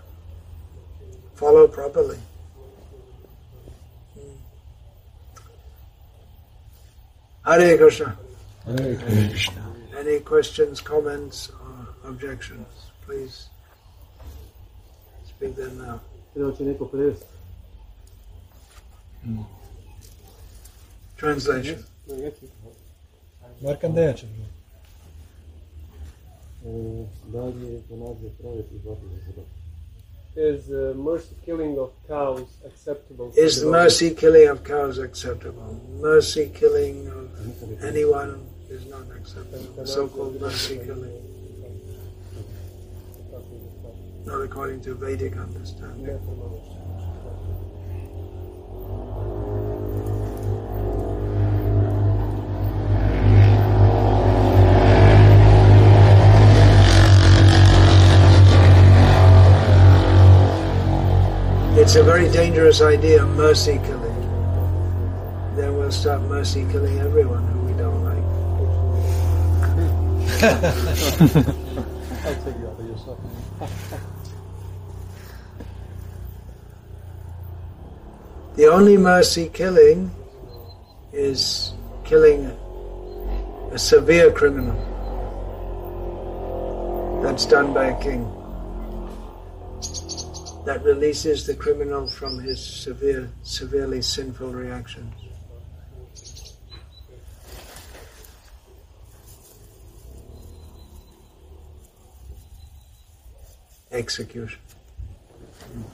[1.35, 2.17] Follow properly.
[4.13, 4.37] Hmm.
[7.45, 8.17] Hare Krishna.
[8.65, 9.63] Hare Krishna.
[9.97, 12.91] Any questions, comments, or objections?
[13.05, 13.49] Please
[15.27, 15.99] speak them now.
[21.17, 21.83] Translation.
[23.61, 24.57] Markandeya će biti.
[30.35, 33.31] Is uh, mercy killing of cows acceptable?
[33.35, 35.63] Is the mercy killing of cows acceptable?
[36.01, 37.25] Mercy killing of
[37.83, 38.37] anyone
[38.69, 39.85] is not acceptable.
[39.85, 41.11] So-called mercy killing,
[44.25, 46.19] not according to Vedic understanding.
[61.97, 64.15] A very dangerous idea, mercy killing.
[65.55, 68.23] Then we'll start mercy killing everyone who we don't like.
[72.23, 73.19] I'll take you out of yourself.
[78.57, 80.11] The only mercy killing
[81.13, 81.73] is
[82.03, 82.45] killing
[83.71, 84.75] a severe criminal.
[87.23, 88.36] That's done by a king.
[90.67, 95.13] That releases the criminal from his severe, severely sinful reactions.
[103.93, 104.59] Execution.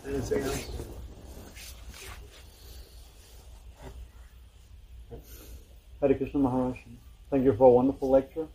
[0.08, 0.70] Anything else?
[6.02, 6.78] Hare Krishna Maharaj.
[7.30, 8.48] Thank you for a wonderful lecture.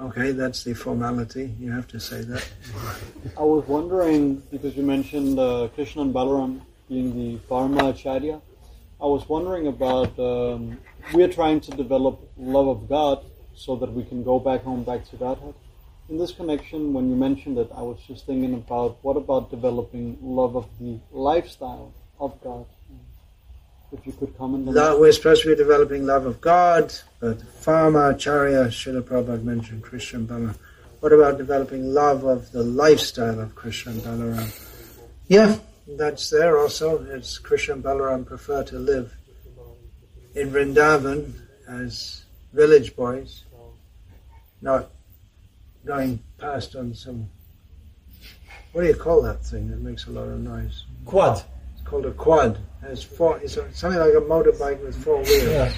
[0.00, 1.52] Okay, that's the formality.
[1.58, 2.48] You have to say that.
[3.36, 8.40] I was wondering, because you mentioned uh, Krishna and Balaram being the Dharma Acharya,
[9.00, 10.78] I was wondering about, um,
[11.12, 13.24] we're trying to develop love of God
[13.56, 15.54] so that we can go back home, back to Godhead.
[16.08, 20.16] In this connection, when you mentioned it, I was just thinking about what about developing
[20.22, 22.66] love of the lifestyle of God?
[23.90, 24.80] If you could comment on that.
[24.80, 29.82] Love, we're supposed to be developing love of God, but Dharma Acharya Srila Prabhupada mentioned
[29.82, 30.56] Krishna and Balaram.
[31.00, 34.64] What about developing love of the lifestyle of Krishna and Balaram?
[35.28, 37.02] Yeah, that's there also.
[37.04, 39.14] It's Krishna and Balaram prefer to live
[40.34, 41.32] in Vrindavan
[41.66, 43.44] as village boys,
[44.60, 44.90] not
[45.86, 47.28] going past on some.
[48.72, 50.84] What do you call that thing that makes a lot of noise?
[51.06, 51.42] Quad.
[51.74, 52.58] It's called a quad.
[52.82, 53.38] It's four.
[53.38, 55.42] It's something like a motorbike with four wheels.
[55.42, 55.72] Yeah.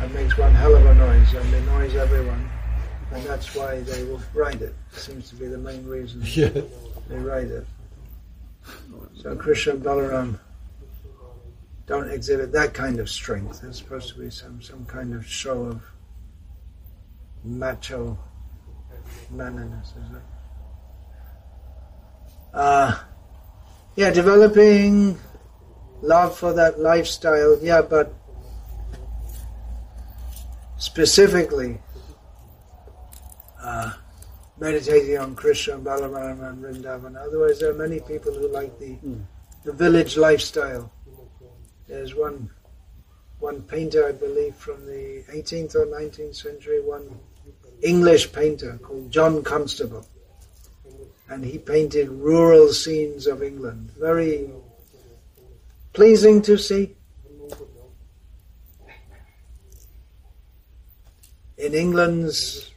[0.00, 2.48] That makes one hell of a noise, and they noise everyone.
[3.12, 4.74] And that's why they will ride it.
[4.92, 6.48] Seems to be the main reason Yeah.
[7.08, 7.66] they ride it.
[9.20, 10.38] So Krishna and Balaram
[11.86, 13.60] don't exhibit that kind of strength.
[13.60, 15.82] There's supposed to be some, some kind of show of
[17.44, 18.18] macho
[19.30, 20.22] manliness, is it?
[22.54, 22.98] Uh,
[23.96, 25.18] yeah, developing
[26.04, 28.14] love for that lifestyle, yeah, but
[30.76, 31.80] specifically
[33.62, 33.92] uh,
[34.58, 37.16] meditating on Krishna, Balaram, and Vrindavan.
[37.16, 38.96] Otherwise, there are many people who like the,
[39.64, 40.92] the village lifestyle.
[41.88, 42.50] There's one
[43.40, 47.18] one painter, I believe, from the 18th or 19th century, one
[47.82, 50.06] English painter called John Constable.
[51.28, 54.50] and he painted rural scenes of England, very
[55.94, 56.94] pleasing to see.
[61.56, 62.72] In England's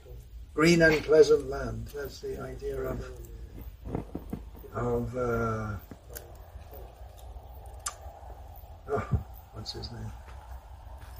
[0.54, 3.04] green and pleasant land, that's the idea of
[4.74, 5.74] of uh,
[8.90, 9.20] oh,
[9.54, 10.12] what's his name?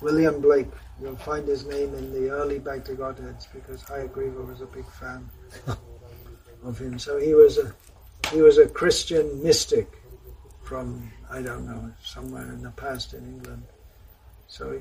[0.02, 0.72] William Blake.
[1.02, 4.86] You'll find his name in the early Back to Godheads because Hayagriva was a big
[4.92, 5.30] fan
[6.64, 6.98] of him.
[7.00, 7.74] So he was a
[8.32, 9.88] he was a Christian mystic
[10.64, 13.64] from I don't know somewhere in the past in England.
[14.48, 14.80] So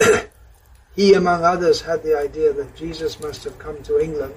[0.00, 0.06] he,
[0.94, 4.34] he among others had the idea that Jesus must have come to England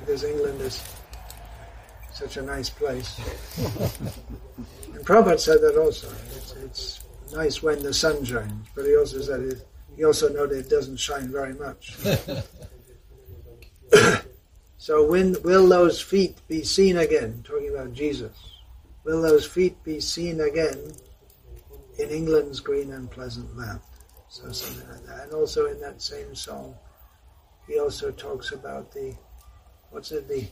[0.00, 0.82] because England is
[2.12, 3.18] such a nice place.
[3.58, 6.08] and Prabhupada said that also.
[6.36, 6.98] It's, it's,
[7.32, 9.66] nice when the sun shines, but he also said it,
[9.96, 11.96] he also noted it doesn't shine very much.
[14.76, 17.42] so when will those feet be seen again?
[17.42, 18.51] Talking about Jesus.
[19.04, 20.92] Will those feet be seen again
[21.98, 23.80] in England's green and pleasant land?
[24.28, 25.24] So something like that.
[25.24, 26.74] And also in that same song,
[27.66, 29.14] he also talks about the
[29.90, 30.46] what's it the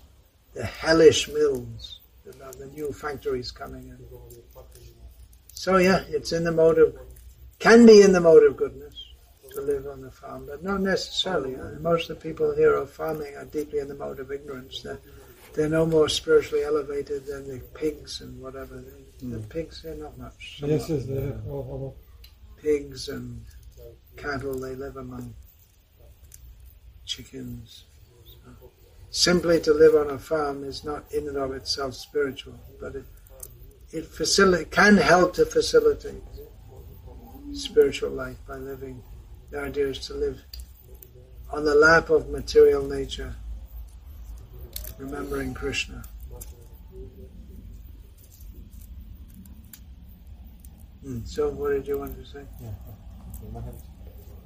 [0.54, 3.98] the hellish mills, about the new factories coming in.
[5.52, 6.96] So yeah, it's in the mode of,
[7.58, 8.94] can be in the mode of goodness
[9.54, 11.56] to live on the farm, but not necessarily.
[11.80, 14.82] Most of the people here of farming are deeply in the mode of ignorance.
[14.82, 15.00] They're,
[15.54, 18.76] they're no more spiritually elevated than the pigs and whatever.
[18.76, 19.32] The, mm.
[19.32, 20.60] the pigs, they're not much.
[20.64, 21.94] Yes, yes, they oh,
[22.56, 23.44] Pigs and
[24.16, 25.34] cattle, they live among
[27.06, 27.84] chickens.
[29.10, 33.04] Simply to live on a farm is not in and of itself spiritual, but it,
[33.90, 36.22] it facil- can help to facilitate
[37.52, 39.02] spiritual life by living.
[39.50, 40.40] The idea is to live
[41.52, 43.34] on the lap of material nature,
[45.00, 46.02] remembering Krishna.
[51.02, 51.20] Hmm.
[51.24, 52.44] So, what did you want to say?
[52.60, 52.68] Yeah.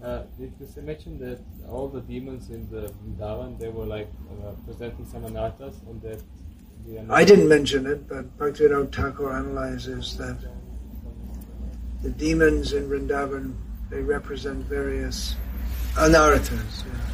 [0.02, 4.08] Uh, did you mention that all the demons in the Vrindavan they were like
[4.44, 6.20] uh, presenting some anarthas and that
[7.08, 10.36] I didn't mention it, but Bhaktivinoda Thakur analyzes that
[12.02, 13.54] the demons in Vrindavan
[13.90, 15.36] they represent various
[15.96, 16.84] anarthas.
[16.84, 17.13] Yeah.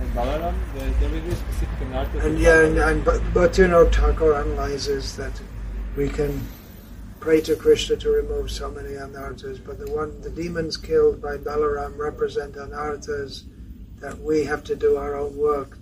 [0.00, 2.24] And Balaram, there, there is specific anarthas.
[2.24, 5.40] And yeah, and, and Bhaktivinoda Thakur analyzes that
[5.96, 6.40] we can
[7.20, 11.36] pray to Krishna to remove so many anarthas, but the one, the demons killed by
[11.36, 13.42] Balaram represent anarthas
[13.98, 15.78] that we have to do our own work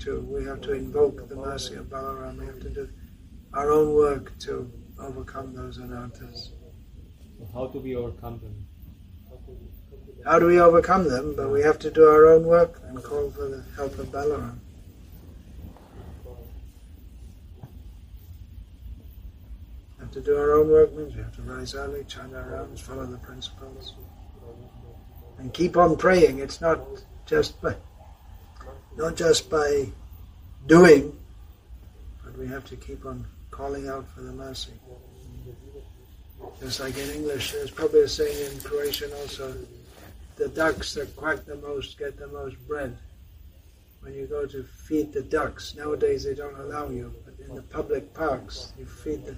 [0.00, 0.20] to.
[0.22, 2.38] We have to invoke the mercy of Balaram.
[2.38, 2.88] We have to do
[3.54, 6.50] our own work to overcome those anarthas.
[7.38, 8.66] So how do we overcome them?
[10.26, 11.34] How do we overcome them?
[11.36, 14.58] But we have to do our own work and call for the help of Balaram.
[20.06, 22.80] have to do our own work means we have to rise early, chant our rounds,
[22.80, 23.94] follow the principles,
[25.38, 26.38] and keep on praying.
[26.38, 26.80] It's not
[27.26, 27.74] just by,
[28.96, 29.88] not just by
[30.66, 31.16] doing,
[32.24, 34.72] but we have to keep on calling out for the mercy.
[36.60, 39.56] Just like in English, there's probably a saying in Croatian also:
[40.36, 42.96] the ducks that quack the most get the most bread.
[44.00, 47.62] When you go to feed the ducks, nowadays they don't allow you, but in the
[47.62, 49.36] public parks, you feed the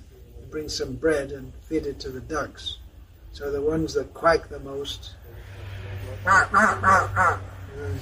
[0.50, 2.78] bring some bread and feed it to the ducks.
[3.32, 5.12] So the ones that quack the most,
[6.24, 7.98] mm,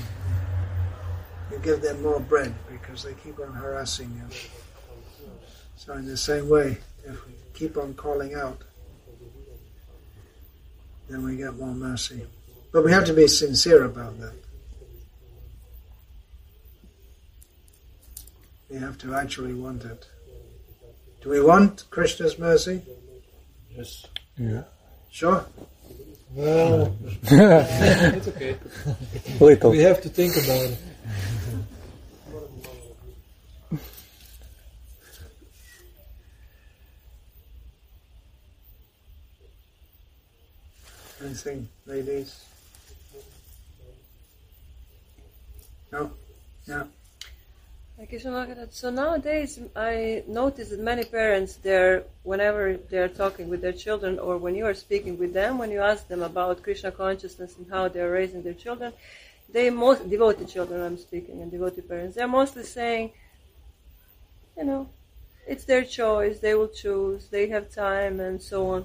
[1.51, 4.36] you give them more bread because they keep on harassing you.
[5.76, 8.62] So in the same way, if we keep on calling out,
[11.09, 12.26] then we get more mercy.
[12.76, 14.34] But we have to be sincere about that.
[18.68, 20.06] We have to actually want it.
[21.22, 22.82] Do we want Krishna's mercy?
[23.74, 24.04] Yes.
[24.36, 24.64] Yeah.
[25.10, 25.46] Sure.
[26.34, 28.58] Well, it's okay.
[29.40, 29.70] Little.
[29.70, 30.78] We have to think about it.
[41.24, 42.44] Anything, ladies?
[45.93, 46.11] No?
[46.66, 46.89] No?
[48.70, 54.37] So nowadays, I notice that many parents, they're whenever they're talking with their children, or
[54.37, 57.89] when you are speaking with them, when you ask them about Krishna consciousness and how
[57.89, 58.93] they're raising their children,
[59.49, 60.82] they most devoted children.
[60.82, 62.16] I'm speaking and devoted parents.
[62.16, 63.12] They're mostly saying,
[64.59, 64.91] you know,
[65.47, 66.39] it's their choice.
[66.41, 67.28] They will choose.
[67.28, 68.84] They have time, and so on.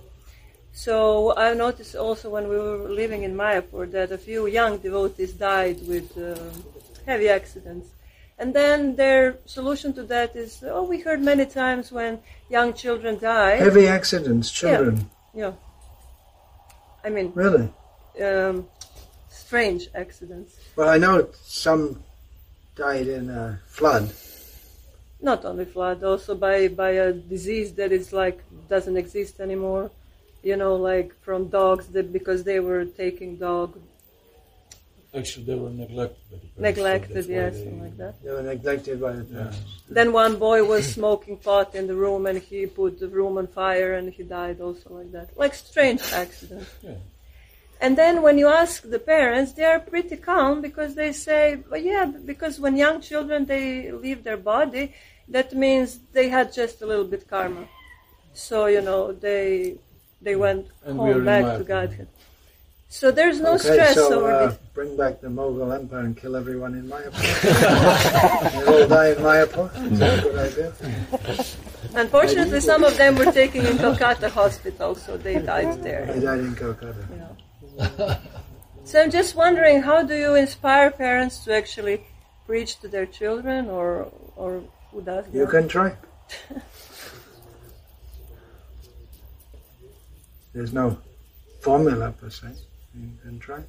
[0.72, 5.34] So I noticed also when we were living in Mayapur that a few young devotees
[5.34, 6.36] died with uh,
[7.06, 7.88] heavy accidents
[8.42, 13.20] And then their solution to that is, oh, we heard many times when young children
[13.20, 13.58] die.
[13.58, 14.96] Heavy accidents, children.
[15.32, 15.54] Yeah.
[17.06, 17.70] I mean, Really?
[18.28, 18.68] um,
[19.30, 20.52] strange accidents.
[20.76, 22.02] Well, I know some
[22.76, 24.12] died in a flood.
[25.22, 28.40] Not only flood, also by, by a disease that is like
[28.70, 29.92] doesn't exist anymore.
[30.42, 33.78] You know, like from dogs that because they were taking dog
[35.14, 36.18] Actually, they were neglected.
[36.32, 38.24] by the parents, so neglected, that's yes, they- something like that.
[38.24, 39.38] They were neglected by the Yeah.
[39.40, 39.60] parents.
[39.90, 43.48] Then one boy was smoking pot in the room and he put the room on
[43.48, 45.28] fire and he died also like that.
[45.38, 46.68] Like strange accident.
[46.82, 46.96] Yeah.
[47.82, 51.82] And then when you ask the parents, they are pretty calm because they say, well,
[51.82, 54.94] yeah, because when young children they leave their body,
[55.28, 57.68] that means they had just a little bit karma.
[58.34, 59.78] So you know they
[60.22, 60.40] they mm.
[60.46, 62.08] went And home back to Godhead.
[62.92, 66.36] So there's no okay, stress so over uh, bring back the Mughal Empire and kill
[66.36, 67.24] everyone in Mayapur.
[68.52, 69.92] they all die in Mayapur.
[69.94, 70.74] Is that a good idea?
[71.96, 76.06] Unfortunately, some of them were taken in Kolkata hospital, so they died there.
[76.06, 77.06] They died in Kolkata.
[77.78, 78.18] Yeah.
[78.84, 82.04] So I'm just wondering, how do you inspire parents to actually
[82.46, 85.34] preach to their children, or or who does that?
[85.34, 85.96] You can try.
[90.54, 90.98] There's no
[91.62, 92.48] formula per se.
[92.94, 93.64] Can try.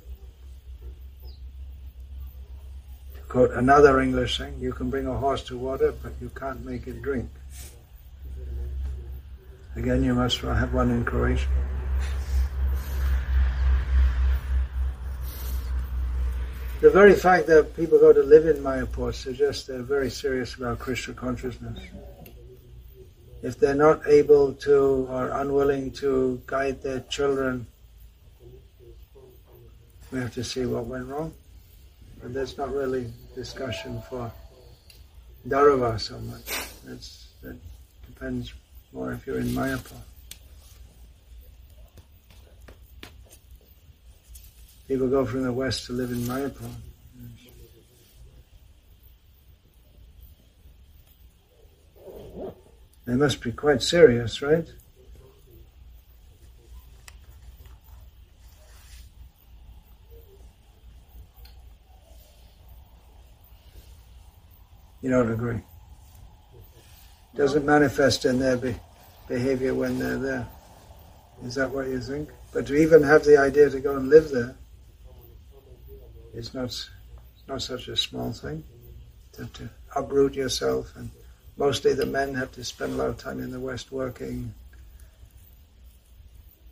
[3.15, 6.65] To quote another English saying, you can bring a horse to water, but you can't
[6.65, 7.31] make it drink.
[9.77, 11.47] Again, you must have one in Croatia.
[16.81, 20.81] The very fact that people go to live in Mayapur suggests they're very serious about
[20.81, 21.79] Krishna consciousness.
[23.41, 27.69] If they're not able to or unwilling to guide their children,
[30.13, 31.33] we have to see what went wrong.
[32.21, 34.31] But that's not really discussion for
[35.49, 36.45] Daruvar so much.
[36.85, 37.57] That's, that
[38.07, 38.53] depends
[38.93, 39.97] more if you're in Mayapur.
[44.87, 46.71] People go from the west to live in Mayapur.
[53.07, 54.69] They must be quite serious, right?
[65.03, 65.61] You don't agree?
[67.35, 68.77] Doesn't manifest in their be-
[69.29, 70.49] behavior when they're there.
[71.45, 72.29] Is that what you think?
[72.53, 74.55] But to even have the idea to go and live there
[76.35, 76.89] is not
[77.49, 78.63] not such a small thing.
[79.33, 81.11] To, to uproot yourself, and
[81.57, 84.53] mostly the men have to spend a lot of time in the West working.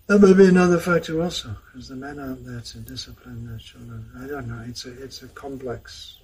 [0.07, 4.11] That may be another factor also, because the men aren't there to discipline their children.
[4.23, 4.63] I don't know.
[4.69, 6.19] It's a it's a complex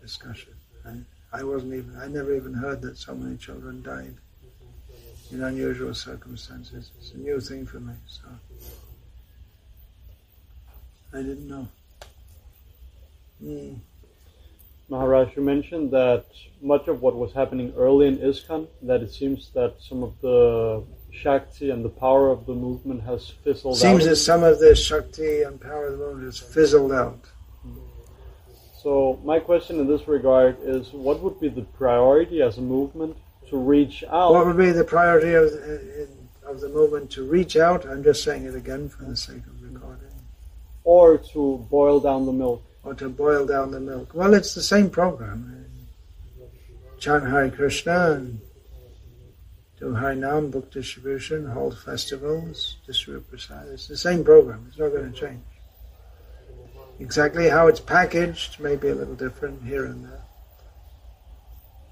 [0.00, 0.52] discussion.
[0.84, 0.98] I,
[1.32, 4.14] I wasn't even I never even heard that so many children died
[5.30, 6.90] in unusual circumstances.
[6.98, 8.24] It's a new thing for me, so
[11.12, 11.68] I didn't know.
[13.42, 13.78] Mm.
[14.88, 16.24] Maharaj, you mentioned that
[16.62, 20.82] much of what was happening early in ISKCON, that it seems that some of the
[21.10, 23.90] Shakti and the power of the movement has fizzled Seems out.
[23.90, 27.20] Seems that some of the Shakti and power of the movement has fizzled out.
[28.82, 33.16] So my question in this regard is, what would be the priority as a movement
[33.50, 34.32] to reach out?
[34.32, 36.08] What would be the priority of the,
[36.46, 37.86] of the movement to reach out?
[37.86, 40.08] I'm just saying it again for the sake of recording.
[40.84, 42.62] or to boil down the milk?
[42.84, 44.14] Or to boil down the milk.
[44.14, 45.66] Well, it's the same program.
[46.98, 48.40] Chant Hare Krishna and
[49.78, 53.68] do Harinam, book distribution, hold festivals, distribute prasad.
[53.68, 54.66] It's the same program.
[54.68, 55.40] It's not going to change.
[57.00, 60.22] Exactly how it's packaged may be a little different here and there.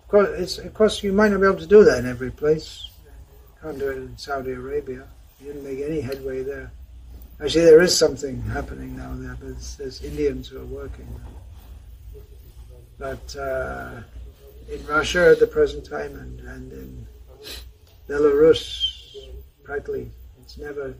[0.02, 2.90] Of course, of course, you might not be able to do that in every place.
[3.04, 5.06] You can't do it in Saudi Arabia.
[5.40, 6.70] You didn't make any headway there.
[7.40, 11.08] Actually, there is something happening now and there, but there's Indians who are working.
[12.98, 14.00] But uh,
[14.72, 17.06] in Russia at the present time and, and in
[18.08, 19.14] Belarus,
[19.62, 20.94] practically, it's never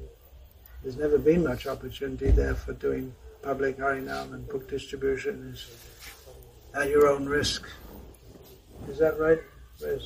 [0.82, 3.12] there's never been much opportunity there for doing
[3.46, 5.70] public harinam and book distribution is
[6.74, 7.62] at your own risk.
[8.88, 9.38] Is that right,
[9.80, 10.02] Liz?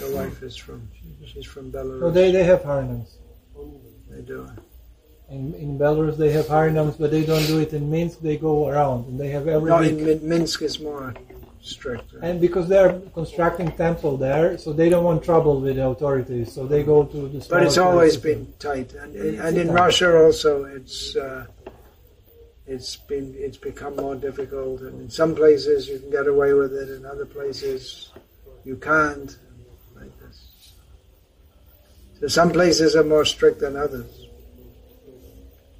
[0.00, 0.88] Your wife is from
[1.26, 2.00] she's from Belarus.
[2.00, 3.10] So they, they have harinams.
[4.10, 4.48] They do.
[5.28, 8.20] In, in Belarus they have harinams, but they don't do it in Minsk.
[8.20, 11.14] They go around and they have every No, in Minsk is more
[11.62, 12.12] strict.
[12.12, 12.24] right?
[12.24, 16.66] And because they're constructing temple there, so they don't want trouble with the authorities, so
[16.66, 17.46] they go to the.
[17.48, 21.46] But it's always been tight, and and in Russia also, it's uh,
[22.66, 26.74] it's been it's become more difficult, and in some places you can get away with
[26.74, 28.10] it, in other places
[28.64, 29.38] you can't.
[29.94, 30.72] Like this.
[32.20, 34.26] So some places are more strict than others.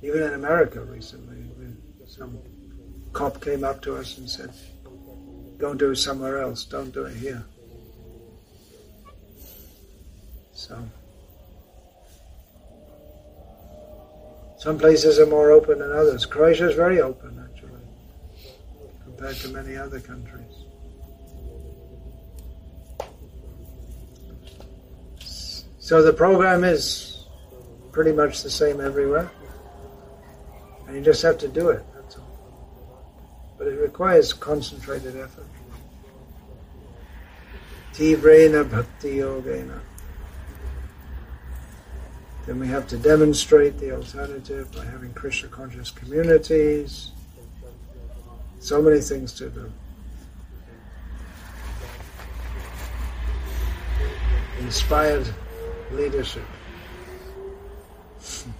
[0.03, 1.77] Even in America recently, when
[2.07, 2.39] some
[3.13, 4.51] cop came up to us and said,
[5.63, 6.65] "Don't do it somewhere else.
[6.65, 7.45] Don't do it here."
[10.53, 10.77] So.
[14.59, 16.27] Some places are more open than others.
[16.27, 17.85] Croatia is very open, actually,
[19.05, 20.55] compared to many other countries.
[25.79, 27.25] So the program is
[27.93, 29.31] pretty much the same everywhere,
[30.87, 31.85] and you just have to do it.
[33.63, 35.47] But it requires concentrated effort.
[37.93, 39.79] Tivrena bhakti yogena.
[42.45, 47.13] Then we have to demonstrate the alternative by having Krishna conscious communities.
[48.59, 49.73] So many things to do.
[54.59, 55.33] Inspired
[55.93, 56.43] leadership.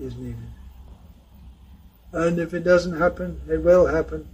[0.00, 0.65] is needed.
[2.16, 4.26] And if it doesn't happen, it will happen.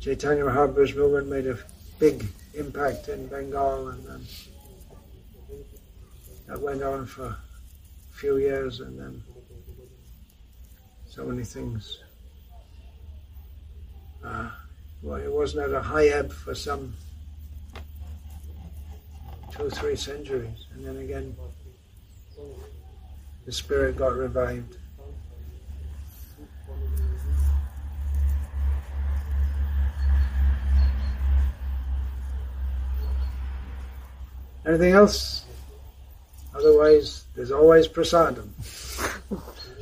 [0.00, 1.56] Chaitanya Mahaprabhu's movement made a
[2.00, 4.26] big impact in Bengal, and then
[6.48, 7.36] that went on for a
[8.10, 9.22] few years, and then
[11.08, 11.98] so many things.
[14.24, 14.50] Uh,
[15.02, 16.94] well, it wasn't at a high ebb for some
[19.52, 21.36] two, or three centuries, and then again
[23.44, 24.76] the spirit got revived.
[34.64, 35.44] Anything else?
[36.54, 38.50] Otherwise, there's always prasadam.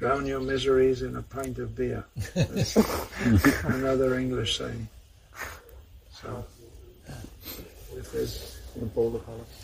[0.00, 2.04] Drown your miseries in a pint of beer.
[2.34, 2.76] That's
[3.64, 4.88] another English saying.
[6.10, 6.44] So,
[7.94, 8.56] if there's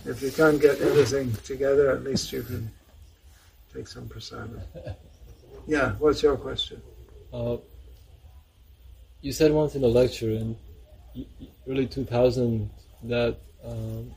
[0.05, 2.71] if you can't get everything together, at least you can
[3.73, 4.61] take some prasadam.
[5.67, 6.83] Yeah, what's your question?
[7.33, 7.57] Uh,
[9.23, 10.55] you said once in a lecture in
[11.67, 12.69] early 2000
[13.05, 14.11] that um,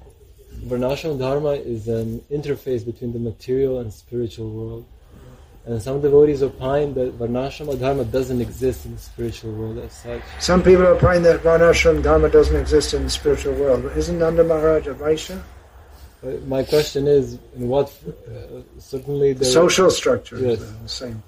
[0.66, 4.86] Varnashram Dharma is an interface between the material and spiritual world.
[5.66, 10.22] And some devotees opine that Varnashram Dharma doesn't exist in the spiritual world as such.
[10.39, 13.84] Some people are opine that Varnashram Dharma doesn't exist in the spiritual world.
[13.84, 15.41] But isn't Nanda Maharaj a Vaishya?
[16.47, 20.60] My question is, in what uh, certainly The social structure Yes.
[20.60, 21.24] is the same.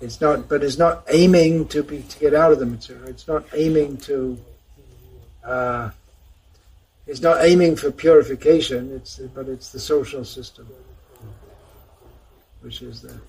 [0.00, 3.08] It's not, but it's not aiming to be to get out of the material.
[3.08, 4.38] It's not aiming to.
[5.44, 5.90] Uh,
[7.08, 8.92] it's not aiming for purification.
[8.94, 10.68] It's but it's the social system,
[12.60, 13.20] which is there.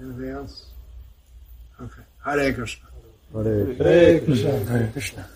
[0.00, 0.66] Anything else?
[1.80, 2.02] Okay.
[2.24, 2.88] Hare Krishna.
[3.32, 4.58] Hare Krishna.
[4.64, 5.28] Hare Krishna.